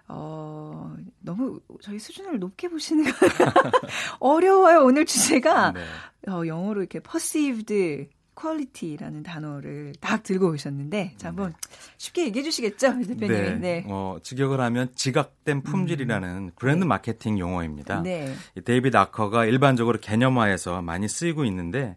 어, 0.09 0.97
너무 1.21 1.61
저희 1.83 1.99
수준을 1.99 2.39
높게 2.39 2.69
보시는 2.69 3.05
거 3.05 3.11
어려워요. 4.19 4.83
오늘 4.83 5.05
주제가 5.05 5.73
네. 5.73 5.85
어, 6.27 6.47
영어로 6.47 6.81
이렇게 6.81 7.01
perceived 7.01 8.09
quality라는 8.35 9.25
단어를 9.25 9.93
딱 10.01 10.23
들고 10.23 10.53
오셨는데 10.53 11.15
자 11.19 11.29
한번 11.29 11.53
쉽게 11.99 12.25
얘기해 12.27 12.43
주시겠죠, 12.45 12.99
대표님? 13.07 13.29
네. 13.29 13.55
네. 13.57 13.85
어, 13.87 14.17
직역을 14.23 14.59
하면 14.59 14.91
지각된 14.95 15.63
품질이라는 15.65 16.29
음. 16.29 16.51
브랜드 16.57 16.85
네. 16.85 16.89
마케팅 16.89 17.39
용어입니다. 17.39 18.03
네. 18.03 18.33
데이비드 18.65 18.97
아커가 18.97 19.45
일반적으로 19.45 19.99
개념화해서 20.01 20.81
많이 20.81 21.09
쓰이고 21.09 21.45
있는데 21.45 21.97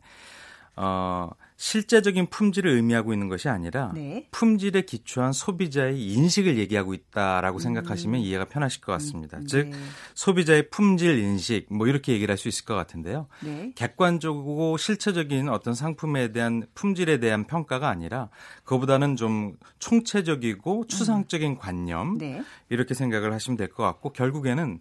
어, 0.76 1.30
실제적인 1.62 2.26
품질을 2.32 2.72
의미하고 2.72 3.14
있는 3.14 3.30
것이 3.30 3.48
아니라 3.48 3.92
네. 3.94 4.28
품질에 4.32 4.82
기초한 4.82 5.32
소비자의 5.32 6.12
인식을 6.12 6.58
얘기하고 6.58 6.96
있다라고 6.96 7.60
음. 7.60 7.60
생각하시면 7.60 8.20
이해가 8.22 8.46
편하실 8.46 8.82
것 8.82 8.92
같습니다. 8.94 9.38
음. 9.38 9.46
즉 9.46 9.70
네. 9.70 9.78
소비자의 10.16 10.72
품질 10.72 11.20
인식 11.20 11.68
뭐 11.72 11.86
이렇게 11.86 12.14
얘기를 12.14 12.34
할 12.34 12.42
수 12.42 12.48
있을 12.48 12.66
것 12.66 12.74
같은데요. 12.74 13.28
네. 13.42 13.74
객관적이고 13.76 14.78
실체적인 14.78 15.50
어떤 15.50 15.76
상품에 15.76 16.32
대한 16.32 16.66
품질에 16.74 17.20
대한 17.20 17.46
평가가 17.46 17.88
아니라 17.88 18.30
그보다는 18.64 19.16
좀 19.16 19.56
총체적이고 19.78 20.88
추상적인 20.88 21.58
관념 21.58 22.18
네. 22.18 22.42
이렇게 22.70 22.96
생각을 22.96 23.34
하시면 23.34 23.58
될 23.58 23.68
것 23.68 23.84
같고 23.84 24.14
결국에는 24.14 24.80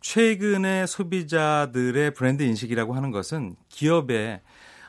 최근의 0.00 0.88
소비자들의 0.88 2.12
브랜드 2.14 2.42
인식이라고 2.42 2.94
하는 2.94 3.12
것은 3.12 3.54
기업의 3.68 4.40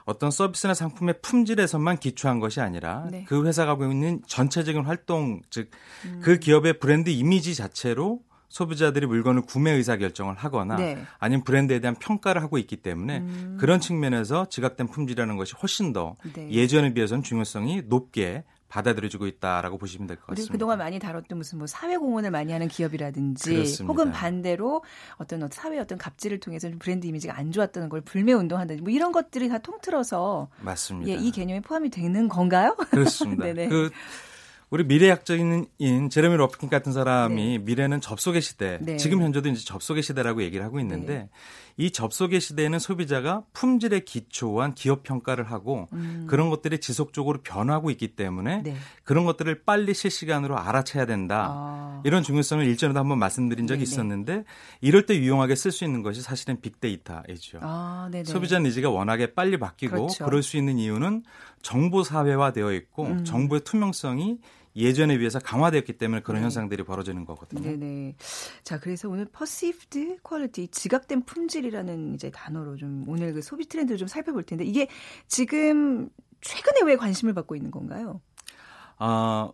어떤 0.09 0.31
서비스나 0.31 0.73
상품의 0.73 1.21
품질에서만 1.21 1.99
기초한 1.99 2.39
것이 2.39 2.59
아니라 2.61 3.07
네. 3.11 3.25
그 3.27 3.45
회사가 3.45 3.73
하고 3.73 3.85
있는 3.85 4.21
전체적인 4.25 4.83
활동 4.83 5.41
즉그 5.51 5.69
음. 6.05 6.39
기업의 6.39 6.79
브랜드 6.79 7.11
이미지 7.11 7.53
자체로 7.53 8.21
소비자들이 8.47 9.05
물건을 9.05 9.43
구매 9.43 9.69
의사 9.69 9.97
결정을 9.97 10.33
하거나 10.33 10.77
네. 10.77 10.97
아니면 11.19 11.43
브랜드에 11.43 11.79
대한 11.79 11.93
평가를 11.93 12.41
하고 12.41 12.57
있기 12.57 12.77
때문에 12.77 13.19
음. 13.19 13.57
그런 13.59 13.79
측면에서 13.79 14.47
지각된 14.49 14.87
품질이라는 14.87 15.37
것이 15.37 15.53
훨씬 15.61 15.93
더 15.93 16.15
네. 16.33 16.49
예전에 16.49 16.95
비해서는 16.95 17.21
중요성이 17.21 17.83
높게 17.85 18.43
받아들여지고 18.69 19.27
있다라고 19.27 19.77
보시면 19.77 20.07
될 20.07 20.17
것 20.17 20.27
같습니다. 20.27 20.51
우리 20.51 20.51
그동안 20.51 20.77
많이 20.77 20.99
다뤘던 20.99 21.37
무슨 21.37 21.57
뭐 21.57 21.67
사회 21.67 21.97
공헌을 21.97 22.31
많이 22.31 22.53
하는 22.53 22.67
기업이라든지 22.67 23.53
그렇습니다. 23.53 23.91
혹은 23.91 24.11
반대로 24.11 24.83
어떤 25.17 25.49
사회 25.51 25.79
어떤 25.79 25.97
갑질을 25.97 26.39
통해서 26.39 26.69
브랜드 26.79 27.07
이미지가 27.07 27.35
안 27.37 27.51
좋았다는 27.51 27.89
걸 27.89 28.01
불매 28.01 28.33
운동한다든지 28.33 28.83
뭐 28.83 28.91
이런 28.93 29.11
것들이 29.11 29.49
다 29.49 29.57
통틀어서 29.57 30.49
맞습니다. 30.61 31.11
예, 31.11 31.15
이 31.15 31.31
개념이 31.31 31.61
포함이 31.61 31.89
되는 31.89 32.27
건가요? 32.29 32.75
그렇습니다. 32.91 33.45
그 33.67 33.89
우리 34.69 34.83
미래학자인 34.83 35.65
제레미 36.11 36.35
러프킨 36.37 36.69
같은 36.69 36.91
사람이 36.93 37.57
네. 37.57 37.57
미래는 37.57 38.01
접속의 38.01 38.41
시대, 38.41 38.77
네. 38.81 38.97
지금 38.97 39.23
현재도 39.23 39.49
이제 39.49 39.65
접속의 39.65 40.03
시대라고 40.03 40.43
얘기를 40.43 40.63
하고 40.63 40.79
있는데 40.79 41.13
네. 41.13 41.29
이 41.79 41.91
접속의 41.91 42.41
시대에는 42.41 42.77
소비자가 42.77 43.43
품질에 43.53 44.01
기초한 44.01 44.75
기업 44.75 45.01
평가를 45.03 45.49
하고 45.49 45.87
음. 45.93 46.25
그런 46.27 46.49
것들이 46.49 46.79
지속적으로 46.79 47.39
변하고 47.41 47.89
있기 47.89 48.17
때문에 48.17 48.63
네. 48.63 48.75
그런 49.05 49.23
것들을 49.23 49.63
빨리 49.63 49.93
실시간으로 49.93 50.57
알아채야 50.57 51.05
된다. 51.05 51.47
아. 51.49 52.01
이런 52.03 52.21
중요성을 52.21 52.65
일전에도 52.65 52.99
한번 52.99 53.17
말씀드린 53.17 53.65
적이 53.65 53.85
네네. 53.85 53.91
있었는데 53.91 54.43
이럴 54.81 55.05
때 55.05 55.17
유용하게 55.17 55.55
쓸 55.55 55.71
수 55.71 55.85
있는 55.85 56.03
것이 56.03 56.21
사실은 56.21 56.59
빅데이터이죠. 56.59 57.59
아, 57.61 58.11
소비자 58.25 58.59
니즈가 58.59 58.89
워낙에 58.89 59.33
빨리 59.33 59.57
바뀌고 59.57 59.95
그렇죠. 59.95 60.25
그럴 60.25 60.43
수 60.43 60.57
있는 60.57 60.77
이유는 60.79 61.23
정보 61.61 62.03
사회화 62.03 62.51
되어 62.51 62.73
있고 62.73 63.05
음. 63.05 63.23
정보의 63.23 63.61
투명성이 63.61 64.37
예전에 64.79 65.17
비해서 65.17 65.39
강화되었기 65.39 65.93
때문에 65.93 66.21
그런 66.21 66.39
네. 66.39 66.43
현상들이 66.43 66.83
벌어지는 66.83 67.25
거거든요. 67.25 67.61
네네. 67.61 68.15
자, 68.63 68.79
그래서 68.79 69.09
오늘 69.09 69.25
perceived 69.25 70.17
quality, 70.27 70.69
지각된 70.69 71.23
품질이라는 71.25 72.15
이제 72.15 72.31
단어로 72.31 72.77
좀 72.77 73.05
오늘 73.07 73.33
그 73.33 73.41
소비 73.41 73.67
트렌드를 73.67 73.97
좀 73.97 74.07
살펴볼 74.07 74.43
텐데 74.43 74.63
이게 74.63 74.87
지금 75.27 76.09
최근에 76.41 76.81
왜 76.85 76.95
관심을 76.95 77.33
받고 77.33 77.55
있는 77.55 77.71
건가요? 77.71 78.21
아, 78.97 79.51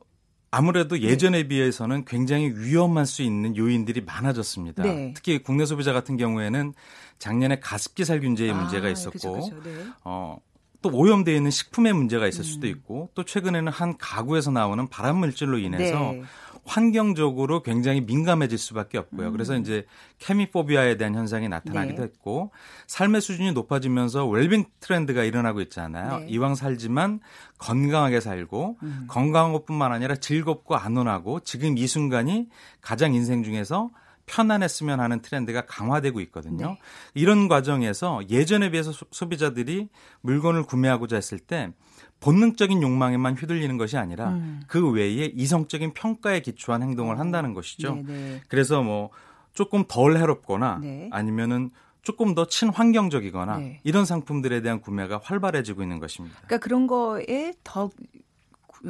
아무래도 0.52 0.96
네. 0.96 1.02
예전에 1.02 1.44
네. 1.44 1.48
비해서는 1.48 2.06
굉장히 2.06 2.50
위험할 2.50 3.06
수 3.06 3.24
있는 3.24 3.58
요인들이 3.58 4.02
많아졌습니다. 4.02 4.84
네. 4.84 5.14
특히 5.16 5.42
국내 5.42 5.66
소비자 5.66 5.92
같은 5.92 6.16
경우에는 6.16 6.74
작년에 7.20 7.60
가습기 7.60 8.06
살균제의 8.06 8.52
아, 8.52 8.56
문제가 8.56 8.90
있었고, 8.90 9.12
그쵸, 9.12 9.34
그쵸, 9.34 9.64
네. 9.64 9.86
어, 10.04 10.38
또 10.86 10.92
오염되어 10.94 11.34
있는 11.34 11.50
식품의 11.50 11.94
문제가 11.94 12.28
있을 12.28 12.44
수도 12.44 12.68
음. 12.68 12.70
있고 12.70 13.10
또 13.16 13.24
최근에는 13.24 13.72
한 13.72 13.98
가구에서 13.98 14.52
나오는 14.52 14.88
발암 14.88 15.18
물질로 15.18 15.58
인해서 15.58 16.12
네. 16.12 16.22
환경적으로 16.64 17.64
굉장히 17.64 18.02
민감해질 18.02 18.60
수밖에 18.60 19.00
없고요. 19.00 19.30
음. 19.30 19.32
그래서 19.32 19.58
이제 19.58 19.88
케미포비아에 20.20 20.98
대한 20.98 21.16
현상이 21.16 21.50
나타나기도 21.50 21.98
네. 21.98 22.04
했고 22.04 22.52
삶의 22.86 23.22
수준이 23.22 23.54
높아지면서 23.54 24.28
웰빙 24.28 24.66
트렌드가 24.80 25.24
일어나고 25.24 25.62
있잖아요. 25.62 26.20
네. 26.20 26.28
이왕 26.30 26.54
살지만 26.54 27.20
건강하게 27.58 28.20
살고 28.20 28.78
음. 28.84 29.06
건강한 29.08 29.54
것뿐만 29.54 29.92
아니라 29.92 30.16
즐겁고 30.16 30.76
안온하고 30.76 31.40
지금 31.40 31.80
이 31.80 31.88
순간이 31.88 32.48
가장 32.82 33.16
인생 33.16 33.42
중에서 33.42 33.90
편안했으면 34.26 35.00
하는 35.00 35.22
트렌드가 35.22 35.66
강화되고 35.66 36.20
있거든요. 36.22 36.70
네. 36.72 36.80
이런 37.14 37.48
과정에서 37.48 38.22
예전에 38.30 38.72
비해서 38.72 38.92
소비자들이 39.12 39.90
물건을 40.22 40.64
구매하고자 40.64 41.16
했을 41.16 41.40
때 41.40 41.72
본능적인 42.20 42.82
욕망에만 42.82 43.36
휘둘리는 43.36 43.78
것이 43.78 43.98
아니라 43.98 44.30
음. 44.30 44.62
그 44.68 44.90
외에 44.92 45.26
이성적인 45.36 45.94
평가에 45.94 46.42
기초한 46.42 46.82
행동을 46.82 47.20
한다는 47.20 47.54
것이죠. 47.54 47.96
네네. 47.96 48.04
네. 48.08 48.42
그래서 48.48 48.82
뭐 48.82 49.12
조금 49.54 49.86
덜 49.88 50.18
해롭거나 50.18 50.80
네. 50.82 51.10
아니면은 51.12 51.70
조금 52.02 52.36
더 52.36 52.46
친환경적이거나 52.48 53.58
네. 53.58 53.80
이런 53.84 54.06
상품들에 54.06 54.62
대한 54.62 54.80
구매가 54.80 55.22
활발해지고 55.24 55.82
있는 55.82 56.00
것입니다. 56.00 56.36
그러니까 56.46 56.58
그런 56.60 56.88
거에 56.88 57.54
더 57.64 57.90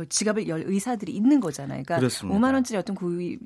지갑을 0.10 0.48
열 0.48 0.64
의사들이 0.66 1.14
있는 1.14 1.40
거잖아요. 1.40 1.84
그러니까 1.84 1.98
그렇습니다. 1.98 2.38
5만 2.38 2.54
원짜리 2.54 2.78
어떤 2.78 2.96
구입 2.96 3.40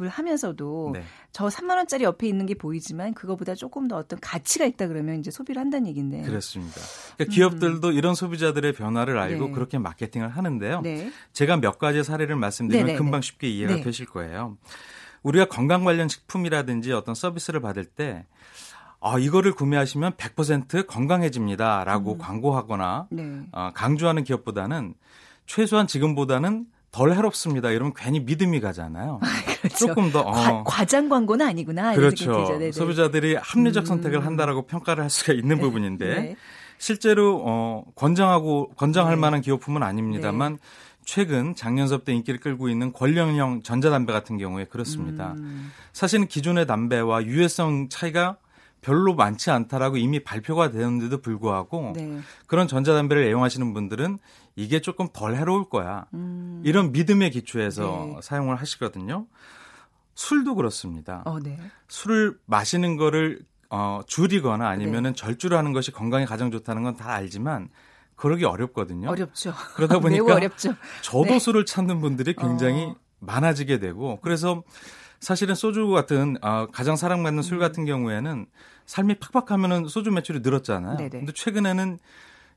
을 0.00 0.08
하면서도 0.08 0.90
네. 0.94 1.02
저 1.32 1.48
3만 1.48 1.76
원짜리 1.76 2.04
옆에 2.04 2.26
있는 2.26 2.46
게 2.46 2.54
보이지만 2.54 3.14
그거보다 3.14 3.54
조금 3.54 3.88
더 3.88 3.96
어떤 3.96 4.18
가치가 4.20 4.64
있다 4.64 4.88
그러면 4.88 5.20
이제 5.20 5.30
소비를 5.30 5.60
한다는 5.60 5.86
얘기인데. 5.88 6.22
그렇습니다. 6.22 6.80
그러니까 7.16 7.34
기업들도 7.34 7.88
음. 7.88 7.92
이런 7.92 8.14
소비자들의 8.14 8.72
변화를 8.72 9.18
알고 9.18 9.46
네. 9.46 9.52
그렇게 9.52 9.78
마케팅을 9.78 10.28
하는데요. 10.28 10.80
네. 10.80 11.10
제가 11.32 11.58
몇 11.58 11.78
가지 11.78 12.02
사례를 12.02 12.36
말씀드리면 12.36 12.86
네네 12.86 12.92
네, 12.94 12.98
금방 12.98 13.20
네. 13.20 13.26
쉽게 13.26 13.48
이해가 13.48 13.76
네. 13.76 13.82
되실 13.82 14.06
거예요. 14.06 14.56
우리가 15.22 15.46
건강 15.46 15.84
관련 15.84 16.08
식품이라든지 16.08 16.92
어떤 16.92 17.14
서비스를 17.14 17.60
받을 17.60 17.84
때 17.84 18.26
아, 19.00 19.18
이거를 19.18 19.52
구매하시면 19.52 20.12
100% 20.12 20.86
건강해집니다 20.86 21.84
라고 21.84 22.14
음. 22.14 22.18
광고하거나 22.18 23.08
네. 23.10 23.42
어, 23.52 23.70
강조하는 23.74 24.24
기업보다는 24.24 24.94
최소한 25.46 25.86
지금보다는 25.86 26.66
덜 26.92 27.14
해롭습니다. 27.14 27.70
이러면 27.70 27.92
괜히 27.96 28.20
믿음이 28.20 28.60
가잖아요. 28.60 29.20
아, 29.60 29.68
그렇죠. 29.68 29.86
조금 29.86 30.10
더 30.10 30.20
어. 30.20 30.64
과, 30.64 30.84
장 30.84 31.08
광고는 31.08 31.46
아니구나. 31.46 31.94
그렇죠. 31.94 32.72
소비자들이 32.72 33.36
합리적 33.36 33.84
음. 33.84 33.86
선택을 33.86 34.24
한다라고 34.24 34.62
평가를 34.62 35.02
할 35.02 35.10
수가 35.10 35.32
있는 35.32 35.56
네. 35.56 35.62
부분인데 35.62 36.06
네. 36.06 36.36
실제로 36.78 37.42
어 37.44 37.84
권장하고 37.94 38.70
권장할 38.76 39.14
네. 39.16 39.20
만한 39.20 39.40
기호품은 39.40 39.82
아닙니다만 39.82 40.54
네. 40.54 40.58
최근 41.04 41.54
작년서부터 41.54 42.12
인기를 42.12 42.40
끌고 42.40 42.68
있는 42.68 42.92
권령형 42.92 43.62
전자담배 43.62 44.12
같은 44.12 44.38
경우에 44.38 44.64
그렇습니다. 44.64 45.34
음. 45.38 45.72
사실은 45.92 46.26
기존의 46.26 46.66
담배와 46.66 47.24
유해성 47.24 47.88
차이가 47.88 48.36
별로 48.80 49.14
많지 49.14 49.50
않다라고 49.50 49.98
이미 49.98 50.20
발표가 50.20 50.70
되었는데도 50.70 51.20
불구하고 51.20 51.92
네. 51.94 52.20
그런 52.46 52.66
전자담배를 52.66 53.24
애용하시는 53.24 53.74
분들은 53.74 54.18
이게 54.60 54.80
조금 54.80 55.08
덜 55.12 55.34
해로울 55.34 55.68
거야. 55.68 56.06
음. 56.14 56.60
이런 56.64 56.92
믿음에 56.92 57.30
기초해서 57.30 57.82
네. 58.14 58.20
사용을 58.22 58.56
하시거든요. 58.56 59.26
술도 60.14 60.54
그렇습니다. 60.54 61.22
어, 61.24 61.38
네. 61.40 61.58
술을 61.88 62.38
마시는 62.46 62.96
거를 62.96 63.40
어, 63.70 64.00
줄이거나 64.06 64.68
아니면은 64.68 65.12
네. 65.12 65.16
절주하는 65.16 65.72
것이 65.72 65.92
건강에 65.92 66.24
가장 66.26 66.50
좋다는 66.50 66.82
건 66.82 66.96
다 66.96 67.12
알지만 67.12 67.68
그러기 68.16 68.44
어렵거든요. 68.44 69.08
어렵죠. 69.08 69.54
그러다 69.76 69.98
보니까 70.00 70.34
어렵죠. 70.34 70.74
저도 71.02 71.24
네. 71.24 71.38
술을 71.38 71.64
찾는 71.64 72.00
분들이 72.02 72.34
굉장히 72.34 72.84
어. 72.84 72.96
많아지게 73.20 73.78
되고 73.78 74.20
그래서 74.20 74.62
사실은 75.20 75.54
소주 75.54 75.88
같은 75.88 76.36
어, 76.42 76.66
가장 76.70 76.96
사랑받는 76.96 77.42
술 77.42 77.56
음. 77.56 77.60
같은 77.60 77.84
경우에는 77.86 78.46
삶이 78.86 79.14
팍팍하면은 79.20 79.86
소주 79.88 80.10
매출이 80.10 80.40
늘었잖아요. 80.40 80.96
네네. 80.98 81.10
근데 81.10 81.32
최근에는 81.32 81.98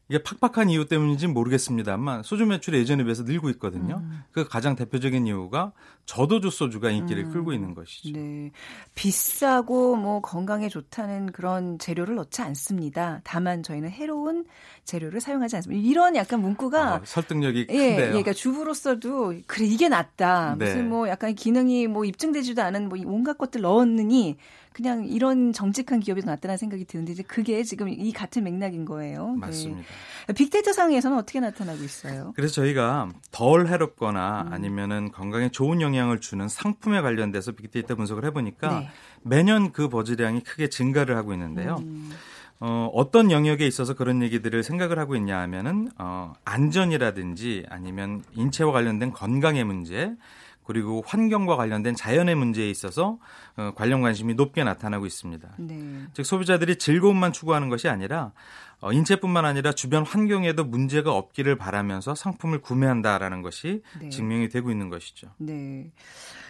이게 0.09 0.21
팍팍한 0.21 0.69
이유 0.69 0.85
때문인지는 0.85 1.33
모르겠습니다만 1.33 2.23
소주 2.23 2.45
매출이 2.45 2.77
예전에 2.77 3.03
비해서 3.03 3.23
늘고 3.23 3.49
있거든요. 3.51 4.01
음. 4.03 4.23
그 4.31 4.45
가장 4.47 4.75
대표적인 4.75 5.25
이유가 5.25 5.71
저도주 6.05 6.49
소주가 6.49 6.91
인기를 6.91 7.25
음. 7.25 7.31
끌고 7.31 7.53
있는 7.53 7.73
것이죠. 7.73 8.11
네. 8.11 8.51
비싸고 8.95 9.95
뭐 9.95 10.19
건강에 10.19 10.67
좋다는 10.67 11.31
그런 11.31 11.79
재료를 11.79 12.15
넣지 12.15 12.41
않습니다. 12.41 13.21
다만 13.23 13.63
저희는 13.63 13.89
해로운 13.89 14.45
재료를 14.83 15.21
사용하지 15.21 15.55
않습니다. 15.55 15.81
이런 15.81 16.15
약간 16.17 16.41
문구가 16.41 16.95
어, 16.95 17.01
설득력이 17.05 17.67
예, 17.69 17.73
큰데요. 17.73 18.01
예, 18.01 18.07
그러니까 18.09 18.33
주부로서도 18.33 19.35
그래 19.47 19.65
이게 19.65 19.87
낫다. 19.87 20.57
네. 20.59 20.65
무슨 20.65 20.89
뭐 20.89 21.07
약간 21.07 21.33
기능이 21.33 21.87
뭐 21.87 22.03
입증되지도 22.03 22.61
않은 22.61 22.89
뭐 22.89 22.99
온갖 23.05 23.37
것들 23.37 23.61
넣었느니 23.61 24.37
그냥 24.73 25.05
이런 25.05 25.53
정직한 25.53 25.99
기업에서 25.99 26.27
나타난 26.27 26.57
생각이 26.57 26.85
드는데 26.85 27.13
이제 27.13 27.23
그게 27.23 27.63
지금 27.63 27.89
이 27.89 28.11
같은 28.11 28.43
맥락인 28.43 28.85
거예요. 28.85 29.31
네. 29.33 29.39
맞습니다. 29.39 29.83
네. 30.27 30.33
빅데이터 30.33 30.73
상에서는 30.73 31.17
어떻게 31.17 31.39
나타나고 31.39 31.83
있어요? 31.83 32.33
그래서 32.35 32.53
저희가 32.55 33.09
덜 33.31 33.67
해롭거나 33.67 34.45
음. 34.47 34.53
아니면은 34.53 35.11
건강에 35.11 35.49
좋은 35.49 35.81
영향을 35.81 36.19
주는 36.19 36.47
상품에 36.47 37.01
관련돼서 37.01 37.51
빅데이터 37.51 37.95
분석을 37.95 38.25
해보니까 38.25 38.79
네. 38.79 38.89
매년 39.21 39.71
그 39.71 39.89
버즈량이 39.89 40.41
크게 40.41 40.69
증가를 40.69 41.15
하고 41.15 41.33
있는데요. 41.33 41.77
음. 41.79 42.11
어, 42.59 42.89
어떤 42.93 43.29
영역에 43.29 43.67
있어서 43.67 43.93
그런 43.93 44.21
얘기들을 44.23 44.63
생각을 44.63 44.97
하고 44.97 45.15
있냐 45.17 45.39
하면은 45.39 45.89
어, 45.97 46.33
안전이라든지 46.45 47.65
아니면 47.69 48.23
인체와 48.33 48.71
관련된 48.71 49.11
건강의 49.11 49.63
문제 49.65 50.15
그리고 50.65 51.03
환경과 51.05 51.55
관련된 51.55 51.95
자연의 51.95 52.35
문제에 52.35 52.69
있어서 52.69 53.19
어, 53.57 53.71
관련 53.75 54.01
관심이 54.01 54.33
높게 54.33 54.63
나타나고 54.63 55.05
있습니다. 55.05 55.55
네. 55.59 56.03
즉 56.13 56.25
소비자들이 56.25 56.77
즐거움만 56.77 57.33
추구하는 57.33 57.69
것이 57.69 57.87
아니라 57.87 58.31
어, 58.79 58.91
인체뿐만 58.91 59.45
아니라 59.45 59.71
주변 59.71 60.05
환경에도 60.05 60.65
문제가 60.65 61.13
없기를 61.13 61.57
바라면서 61.57 62.15
상품을 62.15 62.59
구매한다라는 62.59 63.41
것이 63.41 63.81
네. 63.99 64.09
증명이 64.09 64.49
되고 64.49 64.71
있는 64.71 64.89
것이죠. 64.89 65.29
네. 65.37 65.91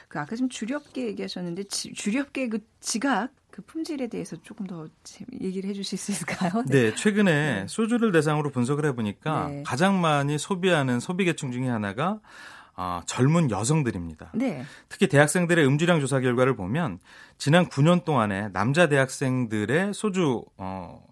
그 0.07 0.19
아까 0.19 0.35
좀 0.35 0.49
주렵게 0.49 1.07
얘기하셨는데 1.07 1.63
지, 1.63 1.93
주렵게 1.93 2.49
그 2.49 2.59
지각 2.79 3.31
그 3.53 3.61
품질에 3.61 4.07
대해서 4.07 4.35
조금 4.41 4.65
더 4.65 4.87
얘기를 5.39 5.69
해주실 5.69 5.97
수 5.97 6.11
있을까요? 6.11 6.63
네, 6.65 6.89
네 6.89 6.95
최근에 6.95 7.31
네. 7.31 7.65
소주를 7.67 8.11
대상으로 8.11 8.49
분석을 8.49 8.83
해보니까 8.87 9.47
네. 9.47 9.63
가장 9.63 10.01
많이 10.01 10.39
소비하는 10.39 10.99
소비계층 10.99 11.51
중에 11.51 11.67
하나가 11.67 12.19
어, 12.75 13.01
젊은 13.05 13.51
여성들입니다. 13.51 14.31
네. 14.33 14.63
특히 14.89 15.07
대학생들의 15.07 15.65
음주량 15.65 15.99
조사 15.99 16.19
결과를 16.19 16.55
보면 16.55 16.99
지난 17.37 17.67
9년 17.67 18.03
동안에 18.03 18.49
남자 18.49 18.87
대학생들의 18.87 19.93
소주 19.93 20.43
어, 20.57 21.03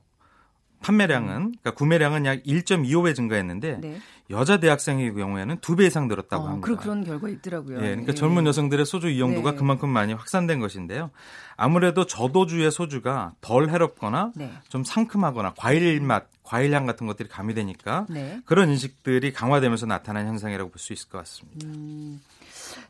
판매량은 0.81 1.33
그러니까 1.61 1.71
구매량은 1.71 2.25
약 2.25 2.43
1.25배 2.43 3.15
증가했는데 3.15 3.77
네. 3.81 3.99
여자 4.29 4.59
대학생의 4.59 5.13
경우에는 5.13 5.57
두 5.59 5.75
배 5.75 5.85
이상 5.85 6.07
늘었다고 6.07 6.43
어, 6.43 6.47
합니다. 6.49 6.75
그런 6.75 7.03
결과 7.03 7.27
있더라고요. 7.29 7.77
예, 7.77 7.81
그러니까 7.81 8.09
예. 8.13 8.15
젊은 8.15 8.45
여성들의 8.45 8.85
소주 8.85 9.09
이용도가 9.09 9.51
네. 9.51 9.57
그만큼 9.57 9.89
많이 9.89 10.13
확산된 10.13 10.59
것인데요. 10.59 11.11
아무래도 11.57 12.05
저도주의 12.05 12.71
소주가 12.71 13.33
덜 13.41 13.69
해롭거나 13.69 14.31
네. 14.35 14.51
좀 14.69 14.83
상큼하거나 14.83 15.53
과일 15.57 16.01
맛, 16.01 16.25
과일 16.43 16.73
향 16.73 16.85
같은 16.85 17.07
것들이 17.07 17.29
가미되니까 17.29 18.05
네. 18.09 18.41
그런 18.45 18.69
인식들이 18.69 19.31
강화되면서 19.33 19.85
나타난 19.85 20.27
현상이라고 20.27 20.69
볼 20.71 20.79
수 20.79 20.93
있을 20.93 21.09
것 21.09 21.17
같습니다. 21.19 21.67
음. 21.67 22.21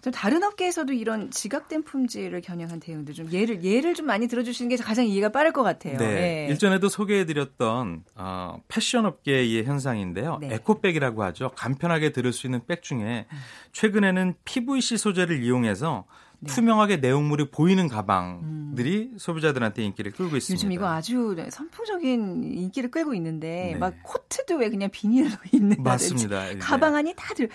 좀 0.01 0.11
다른 0.11 0.43
업계에서도 0.43 0.91
이런 0.93 1.31
지각된 1.31 1.83
품질을 1.83 2.41
겨냥한 2.41 2.79
대응들 2.79 3.13
좀 3.13 3.31
예를 3.31 3.63
예를 3.63 3.93
좀 3.93 4.05
많이 4.05 4.27
들어주시는 4.27 4.69
게 4.69 4.75
가장 4.77 5.05
이해가 5.05 5.29
빠를 5.29 5.51
것 5.51 5.63
같아요. 5.63 5.97
네. 5.97 6.07
네. 6.07 6.47
일전에도 6.49 6.89
소개해드렸던 6.89 8.03
어, 8.15 8.61
패션 8.67 9.05
업계의 9.05 9.63
현상인데요. 9.65 10.37
네. 10.41 10.53
에코백이라고 10.53 11.23
하죠. 11.23 11.51
간편하게 11.55 12.11
들을 12.11 12.33
수 12.33 12.47
있는 12.47 12.61
백 12.65 12.83
중에 12.83 13.25
음. 13.31 13.37
최근에는 13.71 14.35
PVC 14.45 14.97
소재를 14.97 15.43
이용해서 15.43 16.05
네. 16.43 16.51
투명하게 16.51 16.97
내용물이 16.97 17.51
보이는 17.51 17.87
가방들이 17.87 19.11
음. 19.13 19.17
소비자들한테 19.17 19.83
인기를 19.83 20.11
끌고 20.11 20.37
있습니다. 20.37 20.53
요즘 20.55 20.71
이거 20.71 20.87
아주 20.87 21.35
선풍적인 21.51 22.43
인기를 22.43 22.89
끌고 22.89 23.13
있는데 23.13 23.71
네. 23.73 23.75
막 23.77 23.93
코트도 24.01 24.55
왜 24.55 24.69
그냥 24.71 24.89
비닐로 24.89 25.29
있는 25.53 25.77
맞습니다. 25.83 26.45
네. 26.45 26.57
가방 26.57 26.95
안이 26.95 27.13
다들 27.15 27.47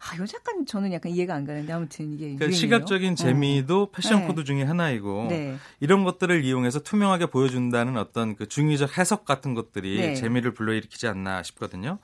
아 0.00 0.14
이거 0.16 0.24
약간 0.34 0.66
저는 0.66 0.92
약간 0.92 1.12
이해가 1.12 1.34
안 1.34 1.44
가는데 1.44 1.72
아무튼 1.72 2.12
이게 2.12 2.34
그러니까 2.34 2.50
시각적인 2.50 3.14
재미도 3.14 3.82
어. 3.82 3.90
패션 3.92 4.22
네. 4.22 4.26
코드 4.26 4.42
중에 4.42 4.64
하나이고 4.64 5.26
네. 5.28 5.56
이런 5.78 6.02
것들을 6.02 6.44
이용해서 6.44 6.80
투명하게 6.80 7.26
보여준다는 7.26 7.96
어떤 7.96 8.34
그 8.34 8.48
중의적 8.48 8.98
해석 8.98 9.24
같은 9.24 9.54
것들이 9.54 9.98
네. 9.98 10.14
재미를 10.14 10.52
불러일으키지 10.52 11.06
않나 11.06 11.44
싶거든요. 11.44 12.00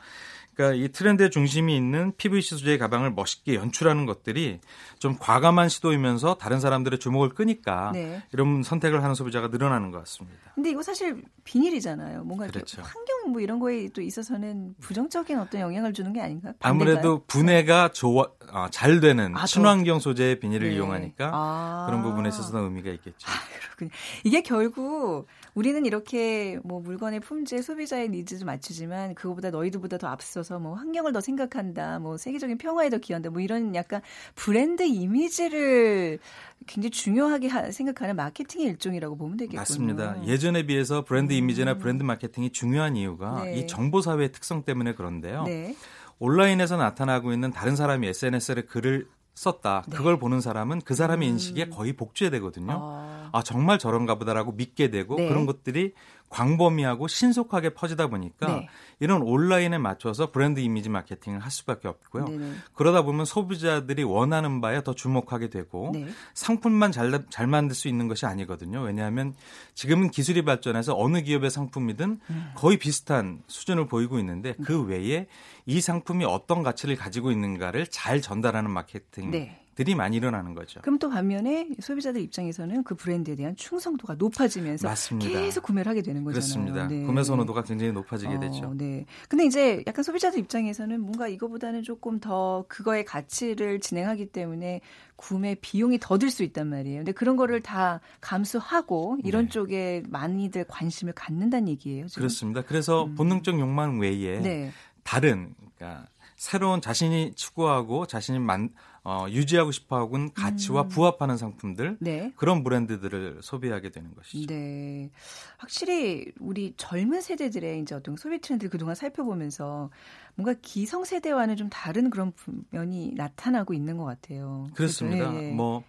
그러니까 0.58 0.84
이 0.84 0.88
트렌드의 0.88 1.30
중심이 1.30 1.76
있는 1.76 2.12
PVC 2.16 2.56
소재의 2.56 2.78
가방을 2.78 3.12
멋있게 3.12 3.54
연출하는 3.54 4.06
것들이 4.06 4.58
좀 4.98 5.16
과감한 5.16 5.68
시도이면서 5.68 6.34
다른 6.34 6.58
사람들의 6.58 6.98
주목을 6.98 7.28
끄니까 7.28 7.92
네. 7.94 8.24
이런 8.32 8.64
선택을 8.64 9.04
하는 9.04 9.14
소비자가 9.14 9.46
늘어나는 9.46 9.92
것 9.92 9.98
같습니다. 10.00 10.36
근데 10.56 10.70
이거 10.70 10.82
사실 10.82 11.22
비닐이잖아요. 11.44 12.24
뭔가 12.24 12.48
그렇죠. 12.48 12.82
환경 12.82 13.30
뭐 13.30 13.40
이런 13.40 13.60
거에 13.60 13.88
또 13.90 14.02
있어서는 14.02 14.74
부정적인 14.80 15.38
어떤 15.38 15.60
영향을 15.60 15.92
주는 15.92 16.12
게 16.12 16.20
아닌가? 16.20 16.52
반대인가요? 16.58 16.98
아무래도 16.98 17.24
분해가 17.28 17.92
좋아 17.92 18.26
아, 18.50 18.68
잘 18.72 18.98
되는 18.98 19.36
아, 19.36 19.46
친환경 19.46 20.00
소재의 20.00 20.40
비닐을 20.40 20.70
네. 20.70 20.74
이용하니까 20.74 21.30
아. 21.32 21.86
그런 21.86 22.02
부분에 22.02 22.30
있어서는 22.30 22.64
의미가 22.64 22.90
있겠죠. 22.90 23.28
아, 23.28 23.32
그렇군요. 23.60 23.90
이게 24.24 24.42
결국 24.42 25.28
우리는 25.54 25.84
이렇게 25.86 26.58
뭐 26.64 26.80
물건의 26.80 27.20
품질, 27.20 27.62
소비자의 27.62 28.08
니즈도 28.08 28.44
맞추지만 28.44 29.14
그거보다 29.14 29.50
너희들보다 29.50 29.98
더 29.98 30.08
앞서서 30.08 30.58
뭐 30.58 30.74
환경을 30.74 31.12
더 31.12 31.20
생각한다, 31.20 31.98
뭐 31.98 32.16
세계적인 32.16 32.58
평화에 32.58 32.90
더 32.90 32.98
기여한다, 32.98 33.30
뭐 33.30 33.40
이런 33.40 33.74
약간 33.74 34.00
브랜드 34.34 34.82
이미지를 34.82 36.18
굉장히 36.66 36.90
중요하게 36.90 37.72
생각하는 37.72 38.16
마케팅의 38.16 38.66
일종이라고 38.68 39.16
보면 39.16 39.36
되겠군요. 39.36 39.60
맞습니다. 39.60 40.26
예전에 40.26 40.64
비해서 40.64 41.04
브랜드 41.04 41.32
이미지나 41.32 41.72
음. 41.72 41.78
브랜드 41.78 42.02
마케팅이 42.02 42.50
중요한 42.50 42.96
이유가 42.96 43.44
네. 43.44 43.58
이 43.58 43.66
정보 43.66 44.00
사회의 44.00 44.32
특성 44.32 44.64
때문에 44.64 44.94
그런데요. 44.94 45.44
네. 45.44 45.74
온라인에서 46.18 46.76
나타나고 46.76 47.32
있는 47.32 47.52
다른 47.52 47.76
사람이 47.76 48.08
SNS에 48.08 48.62
글을 48.62 49.06
썼다. 49.38 49.84
네. 49.86 49.96
그걸 49.96 50.18
보는 50.18 50.40
사람은 50.40 50.80
그 50.84 50.94
사람의 50.94 51.28
음. 51.28 51.32
인식에 51.34 51.68
거의 51.68 51.92
복제되거든요. 51.92 52.72
아. 52.72 53.30
아, 53.32 53.42
정말 53.42 53.78
저런가 53.78 54.16
보다라고 54.16 54.52
믿게 54.52 54.90
되고 54.90 55.16
네. 55.16 55.28
그런 55.28 55.46
것들이 55.46 55.92
광범위하고 56.28 57.08
신속하게 57.08 57.70
퍼지다 57.70 58.08
보니까 58.08 58.46
네. 58.46 58.68
이런 59.00 59.22
온라인에 59.22 59.78
맞춰서 59.78 60.30
브랜드 60.30 60.60
이미지 60.60 60.88
마케팅을 60.88 61.40
할 61.40 61.50
수밖에 61.50 61.88
없고요. 61.88 62.26
네네. 62.26 62.52
그러다 62.74 63.02
보면 63.02 63.24
소비자들이 63.24 64.02
원하는 64.02 64.60
바에 64.60 64.82
더 64.82 64.94
주목하게 64.94 65.48
되고 65.48 65.90
네. 65.94 66.08
상품만 66.34 66.92
잘, 66.92 67.24
잘 67.30 67.46
만들 67.46 67.74
수 67.74 67.88
있는 67.88 68.08
것이 68.08 68.26
아니거든요. 68.26 68.82
왜냐하면 68.82 69.34
지금은 69.74 70.10
기술이 70.10 70.44
발전해서 70.44 70.94
어느 70.96 71.22
기업의 71.22 71.50
상품이든 71.50 72.20
음. 72.30 72.52
거의 72.54 72.78
비슷한 72.78 73.42
수준을 73.46 73.86
보이고 73.86 74.18
있는데 74.18 74.54
그 74.64 74.72
네. 74.72 74.96
외에 74.96 75.26
이 75.66 75.80
상품이 75.80 76.24
어떤 76.24 76.62
가치를 76.62 76.96
가지고 76.96 77.30
있는가를 77.30 77.86
잘 77.86 78.20
전달하는 78.20 78.70
마케팅 78.70 79.30
네. 79.30 79.64
들이 79.78 79.94
많이 79.94 80.16
일어나는 80.16 80.54
거죠. 80.54 80.80
그럼 80.80 80.98
또 80.98 81.08
반면에 81.08 81.68
소비자들 81.78 82.20
입장에서는 82.20 82.82
그 82.82 82.96
브랜드에 82.96 83.36
대한 83.36 83.54
충성도가 83.54 84.16
높아지면서 84.16 84.88
맞습니다. 84.88 85.30
계속 85.40 85.62
구매를 85.62 85.88
하게 85.88 86.02
되는 86.02 86.24
거잖아요. 86.24 86.32
그렇습니다. 86.32 86.88
네. 86.88 87.04
구매 87.04 87.22
선호도가 87.22 87.62
굉장히 87.62 87.92
높아지게 87.92 88.34
어, 88.34 88.40
되죠. 88.40 88.74
네. 88.76 89.06
근데 89.28 89.44
이제 89.44 89.84
약간 89.86 90.02
소비자들 90.02 90.40
입장에서는 90.40 91.00
뭔가 91.00 91.28
이거보다는 91.28 91.84
조금 91.84 92.18
더 92.18 92.64
그거의 92.66 93.04
가치를 93.04 93.78
진행하기 93.78 94.26
때문에 94.32 94.80
구매 95.14 95.54
비용이 95.54 95.98
더 96.00 96.18
들 96.18 96.32
수 96.32 96.42
있단 96.42 96.66
말이에요. 96.66 96.98
근데 96.98 97.12
그런 97.12 97.36
거를 97.36 97.60
다 97.62 98.00
감수하고 98.20 99.18
이런 99.22 99.44
네. 99.44 99.48
쪽에 99.50 100.02
많이들 100.08 100.64
관심을 100.66 101.12
갖는다는 101.12 101.68
얘기예요. 101.68 102.08
지금? 102.08 102.22
그렇습니다. 102.22 102.62
그래서 102.62 103.04
음. 103.04 103.14
본능적 103.14 103.60
욕망 103.60 104.00
외에 104.00 104.40
네. 104.40 104.72
다른 105.04 105.54
그러니까 105.76 106.08
새로운 106.36 106.80
자신이 106.80 107.34
추구하고 107.34 108.06
자신이 108.06 108.38
만, 108.40 108.70
어, 109.08 109.26
유지하고 109.30 109.72
싶어하고는 109.72 110.34
가치와 110.34 110.82
음. 110.82 110.88
부합하는 110.90 111.38
상품들 111.38 111.96
네. 111.98 112.30
그런 112.36 112.62
브랜드들을 112.62 113.38
소비하게 113.40 113.88
되는 113.88 114.14
것이죠. 114.14 114.52
네, 114.52 115.10
확실히 115.56 116.30
우리 116.38 116.74
젊은 116.76 117.22
세대들의 117.22 117.80
이제 117.80 117.94
어떤 117.94 118.16
소비 118.16 118.38
트렌드를 118.38 118.68
그동안 118.68 118.94
살펴보면서 118.94 119.88
뭔가 120.34 120.54
기성 120.60 121.04
세대와는 121.04 121.56
좀 121.56 121.70
다른 121.70 122.10
그런 122.10 122.34
면이 122.68 123.14
나타나고 123.16 123.72
있는 123.72 123.96
것 123.96 124.04
같아요. 124.04 124.68
그렇습니다. 124.74 125.30
네. 125.32 125.52
뭐 125.52 125.84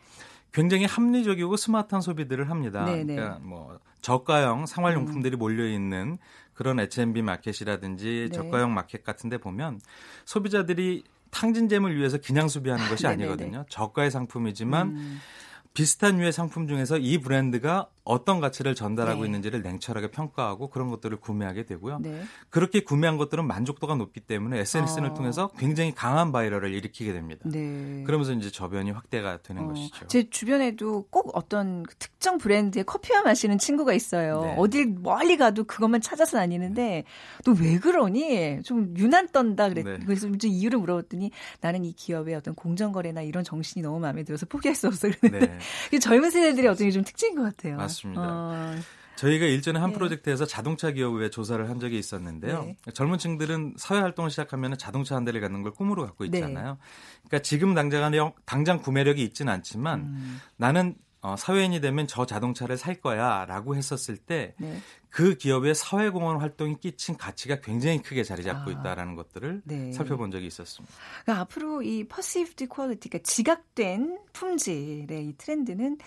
굉장히 0.53 0.85
합리적이고 0.85 1.57
스마트한 1.57 2.01
소비들을 2.01 2.49
합니다. 2.49 2.85
네네. 2.85 3.03
네. 3.03 3.15
그러니까 3.15 3.39
뭐 3.39 3.79
저가형 3.99 4.65
생활용품들이 4.65 5.35
음. 5.35 5.39
몰려 5.39 5.67
있는 5.67 6.17
그런 6.53 6.79
H&B 6.79 7.21
마켓이라든지 7.21 8.29
네. 8.31 8.35
저가형 8.35 8.73
마켓 8.73 9.03
같은 9.03 9.29
데 9.29 9.37
보면 9.37 9.81
소비자들이 10.23 11.03
탕진잼을 11.31 11.97
위해서 11.97 12.17
그냥 12.17 12.47
소비하는 12.47 12.87
것이 12.89 13.07
아, 13.07 13.11
아니거든요. 13.11 13.65
저가의 13.69 14.11
상품이지만 14.11 14.87
음. 14.87 15.19
비슷한 15.73 16.17
류의 16.17 16.31
상품 16.33 16.67
중에서 16.67 16.97
이 16.97 17.19
브랜드가 17.19 17.89
어떤 18.03 18.39
가치를 18.39 18.75
전달하고 18.75 19.21
네. 19.21 19.27
있는지를 19.27 19.61
냉철하게 19.61 20.11
평가하고 20.11 20.69
그런 20.69 20.89
것들을 20.89 21.17
구매하게 21.17 21.65
되고요. 21.65 21.99
네. 22.01 22.23
그렇게 22.49 22.81
구매한 22.81 23.17
것들은 23.17 23.45
만족도가 23.45 23.95
높기 23.95 24.19
때문에 24.19 24.59
SNS를 24.59 25.09
어. 25.09 25.13
통해서 25.13 25.49
굉장히 25.57 25.93
강한 25.93 26.31
바이럴을 26.31 26.73
일으키게 26.73 27.13
됩니다. 27.13 27.41
네. 27.45 28.03
그러면서 28.05 28.33
이제 28.33 28.49
저변이 28.49 28.91
확대가 28.91 29.37
되는 29.41 29.63
어. 29.63 29.67
것이죠. 29.67 30.07
제 30.07 30.29
주변에도 30.29 31.05
꼭 31.09 31.31
어떤 31.33 31.83
특정 31.99 32.37
브랜드의 32.37 32.83
커피와 32.85 33.21
마시는 33.21 33.57
친구가 33.57 33.93
있어요. 33.93 34.41
네. 34.41 34.55
어딜 34.57 34.87
멀리 34.87 35.37
가도 35.37 35.65
그것만 35.65 36.01
찾아서 36.01 36.37
다니는데 36.37 37.03
너왜 37.45 37.79
그러니? 37.79 38.63
좀 38.63 38.93
유난 38.97 39.27
떤다 39.27 39.69
그랬. 39.69 39.83
네. 39.83 39.99
그래서 40.05 40.27
이제 40.29 40.47
이유를 40.47 40.79
물어봤더니 40.79 41.31
나는 41.61 41.85
이 41.85 41.93
기업의 41.93 42.35
어떤 42.35 42.55
공정거래나 42.55 43.21
이런 43.21 43.43
정신이 43.43 43.83
너무 43.83 43.99
마음에 43.99 44.23
들어서 44.23 44.45
포기할 44.45 44.75
수 44.75 44.87
없어 44.87 45.09
그랬는데 45.09 45.59
네. 45.91 45.99
젊은 45.99 46.29
세대들의 46.29 46.69
어떤 46.69 46.89
좀 46.91 47.03
특징인 47.03 47.35
것 47.35 47.43
같아요. 47.43 47.77
맞습니다. 47.77 47.88
맞습니다. 47.89 48.21
어... 48.23 48.75
저희가 49.19 49.45
일전에 49.45 49.79
한 49.79 49.89
네. 49.89 49.97
프로젝트에서 49.97 50.45
자동차 50.45 50.91
기업에 50.91 51.29
조사를 51.29 51.69
한 51.69 51.79
적이 51.79 51.99
있었는데요. 51.99 52.63
네. 52.63 52.77
젊은 52.93 53.17
층들은 53.17 53.75
사회 53.77 53.99
활동을 53.99 54.29
시작하면 54.29 54.77
자동차 54.77 55.17
한 55.17 55.25
대를 55.25 55.41
갖는 55.41 55.61
걸 55.61 55.73
꿈으로 55.73 56.05
갖고 56.05 56.25
네. 56.25 56.37
있잖아요. 56.37 56.73
네. 56.73 56.79
그러니까 57.27 57.39
지금 57.39 57.73
당장 57.73 58.33
당장 58.45 58.81
구매력이 58.81 59.21
있지는 59.21 59.51
않지만 59.51 59.99
음. 59.99 60.39
나는 60.55 60.95
어, 61.21 61.35
사회인이 61.35 61.81
되면 61.81 62.07
저 62.07 62.25
자동차를 62.25 62.77
살 62.77 63.01
거야 63.01 63.43
라고 63.43 63.75
했었을 63.75 64.15
때그 64.15 64.55
네. 64.59 64.79
그 65.09 65.35
기업의 65.35 65.75
사회공헌 65.75 66.39
활동이 66.39 66.79
끼친 66.79 67.17
가치가 67.17 67.59
굉장히 67.59 68.01
크게 68.01 68.23
자리 68.23 68.41
잡고 68.43 68.69
아, 68.69 68.73
있다라는 68.73 69.15
것들을 69.15 69.63
네. 69.65 69.91
살펴본 69.91 70.31
적이 70.31 70.47
있었습니다. 70.47 70.95
그러니까 71.25 71.41
앞으로 71.41 71.81
이 71.81 72.07
perceived 72.07 72.67
quality, 72.69 73.09
그러니까 73.09 73.29
지각된 73.29 74.19
품질의 74.31 75.25
이 75.25 75.33
트렌드는 75.37 75.97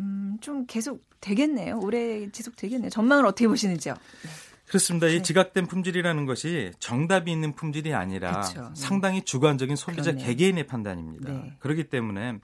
음, 0.00 0.38
좀 0.40 0.64
계속 0.64 1.04
되겠네요. 1.22 1.80
오래 1.80 2.30
지속 2.30 2.56
되겠네요. 2.56 2.90
전망을 2.90 3.24
어떻게 3.24 3.48
보시는지요? 3.48 3.94
네. 3.94 4.30
그렇습니다. 4.66 5.06
이 5.06 5.16
네. 5.16 5.22
지각된 5.22 5.66
품질이라는 5.66 6.24
것이 6.24 6.72
정답이 6.78 7.30
있는 7.30 7.54
품질이 7.54 7.92
아니라 7.92 8.30
그렇죠. 8.32 8.70
상당히 8.74 9.22
주관적인 9.22 9.76
소비자 9.76 10.12
그러네. 10.12 10.24
개개인의 10.24 10.66
판단입니다. 10.66 11.30
네. 11.30 11.52
그렇기 11.58 11.84
때문에 11.84 12.38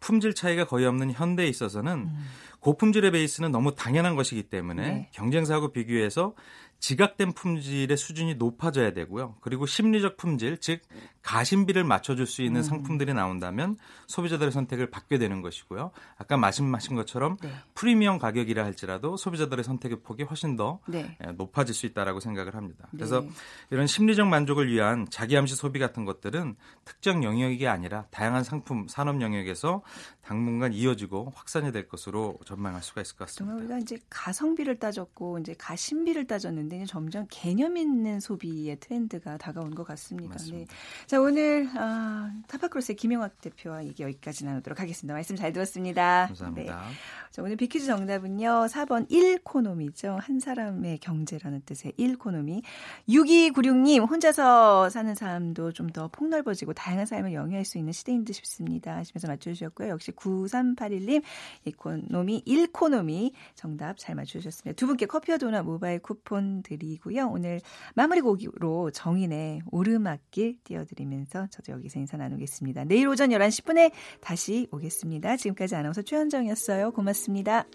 품질 0.00 0.34
차이가 0.34 0.64
거의 0.64 0.86
없는 0.86 1.12
현대에 1.12 1.46
있어서는 1.46 1.92
음. 1.92 2.26
고품질의 2.60 3.12
베이스는 3.12 3.52
너무 3.52 3.74
당연한 3.76 4.16
것이기 4.16 4.44
때문에 4.44 4.82
네. 4.82 5.10
경쟁사하고 5.12 5.70
비교해서 5.70 6.34
지각된 6.80 7.32
품질의 7.32 7.96
수준이 7.96 8.36
높아져야 8.36 8.92
되고요. 8.92 9.36
그리고 9.40 9.66
심리적 9.66 10.16
품질, 10.16 10.58
즉 10.58 10.80
가심비를 11.22 11.84
맞춰줄 11.84 12.26
수 12.26 12.42
있는 12.42 12.60
음. 12.60 12.62
상품들이 12.62 13.12
나온다면 13.12 13.76
소비자들의 14.06 14.52
선택을 14.52 14.90
받게 14.90 15.18
되는 15.18 15.42
것이고요. 15.42 15.90
아까 16.16 16.36
말씀하신 16.36 16.96
것처럼 16.96 17.36
네. 17.42 17.50
프리미엄 17.74 18.18
가격이라 18.18 18.64
할지라도 18.64 19.16
소비자들의 19.16 19.64
선택의 19.64 20.00
폭이 20.02 20.22
훨씬 20.22 20.56
더 20.56 20.80
네. 20.86 21.18
예, 21.26 21.32
높아질 21.32 21.74
수 21.74 21.86
있다라고 21.86 22.20
생각을 22.20 22.54
합니다. 22.54 22.88
그래서 22.92 23.20
네. 23.20 23.28
이런 23.70 23.86
심리적 23.86 24.26
만족을 24.28 24.72
위한 24.72 25.06
자기 25.10 25.36
암시 25.36 25.54
소비 25.56 25.78
같은 25.78 26.04
것들은 26.04 26.56
특정 26.84 27.24
영역이 27.24 27.66
아니라 27.66 28.06
다양한 28.10 28.44
상품 28.44 28.86
산업 28.88 29.20
영역에서 29.20 29.82
당분간 30.22 30.72
이어지고 30.72 31.32
확산이 31.34 31.72
될 31.72 31.88
것으로 31.88 32.38
전망할 32.46 32.82
수가 32.82 33.00
있을 33.02 33.16
것 33.16 33.26
같습니다. 33.26 33.56
우리가 33.56 33.78
이제 33.78 33.98
가성비를 34.08 34.78
따졌고 34.78 35.38
이제 35.40 35.54
가심비를 35.58 36.26
따졌는데 36.26 36.67
점점 36.86 37.26
개념 37.28 37.76
있는 37.76 38.20
소비의 38.20 38.78
트렌드가 38.80 39.36
다가온 39.36 39.74
것 39.74 39.84
같습니다. 39.84 40.28
네. 40.28 40.34
맞습니다. 40.34 40.72
네. 40.72 41.06
자 41.06 41.20
오늘 41.20 41.68
아, 41.76 42.32
타파크로스의 42.46 42.96
김영학 42.96 43.40
대표와 43.40 43.84
얘기 43.84 44.02
여기까지 44.02 44.44
나누도록 44.44 44.80
하겠습니다. 44.80 45.14
말씀 45.14 45.34
잘 45.36 45.52
들었습니다. 45.52 46.26
감사합니다. 46.26 46.76
네. 46.76 46.94
자, 47.30 47.42
오늘 47.42 47.56
비키즈 47.56 47.86
정답은요. 47.86 48.66
4번 48.68 49.08
1코노미죠. 49.10 50.18
한 50.18 50.40
사람의 50.40 50.98
경제라는 50.98 51.62
뜻의 51.66 51.92
1코노미. 51.98 52.62
6296님 53.08 54.08
혼자서 54.08 54.88
사는 54.90 55.14
삶도 55.14 55.72
좀 55.72 55.88
더 55.92 56.08
폭넓어지고 56.08 56.74
다양한 56.74 57.06
삶을 57.06 57.32
영위할 57.32 57.64
수 57.64 57.78
있는 57.78 57.92
시대인 57.92 58.24
듯 58.24 58.34
싶습니다. 58.34 58.96
하시면서 58.96 59.26
맞춰주셨고요. 59.26 59.88
역시 59.88 60.12
9381님 60.12 61.22
이코노미 61.64 62.42
1코노미 62.46 63.32
정답 63.54 63.96
잘 63.96 64.14
맞춰주셨습니다. 64.14 64.76
두 64.76 64.86
분께 64.86 65.06
커피와 65.06 65.38
도넛 65.38 65.64
모바일 65.64 65.98
쿠폰 66.00 66.57
드리고요. 66.62 67.28
오늘 67.28 67.60
마무리 67.94 68.20
곡으로 68.20 68.90
정인의 68.90 69.62
오르막길 69.70 70.58
띄워드리면서 70.64 71.48
저도 71.50 71.72
여기서 71.72 71.98
인사 71.98 72.16
나누겠습니다. 72.16 72.84
내일 72.84 73.08
오전 73.08 73.30
11시 73.30 73.64
10분에 73.64 73.92
다시 74.20 74.68
오겠습니다. 74.70 75.36
지금까지 75.36 75.76
아나운서 75.76 76.02
최현정이었어요. 76.02 76.92
고맙습니다. 76.92 77.66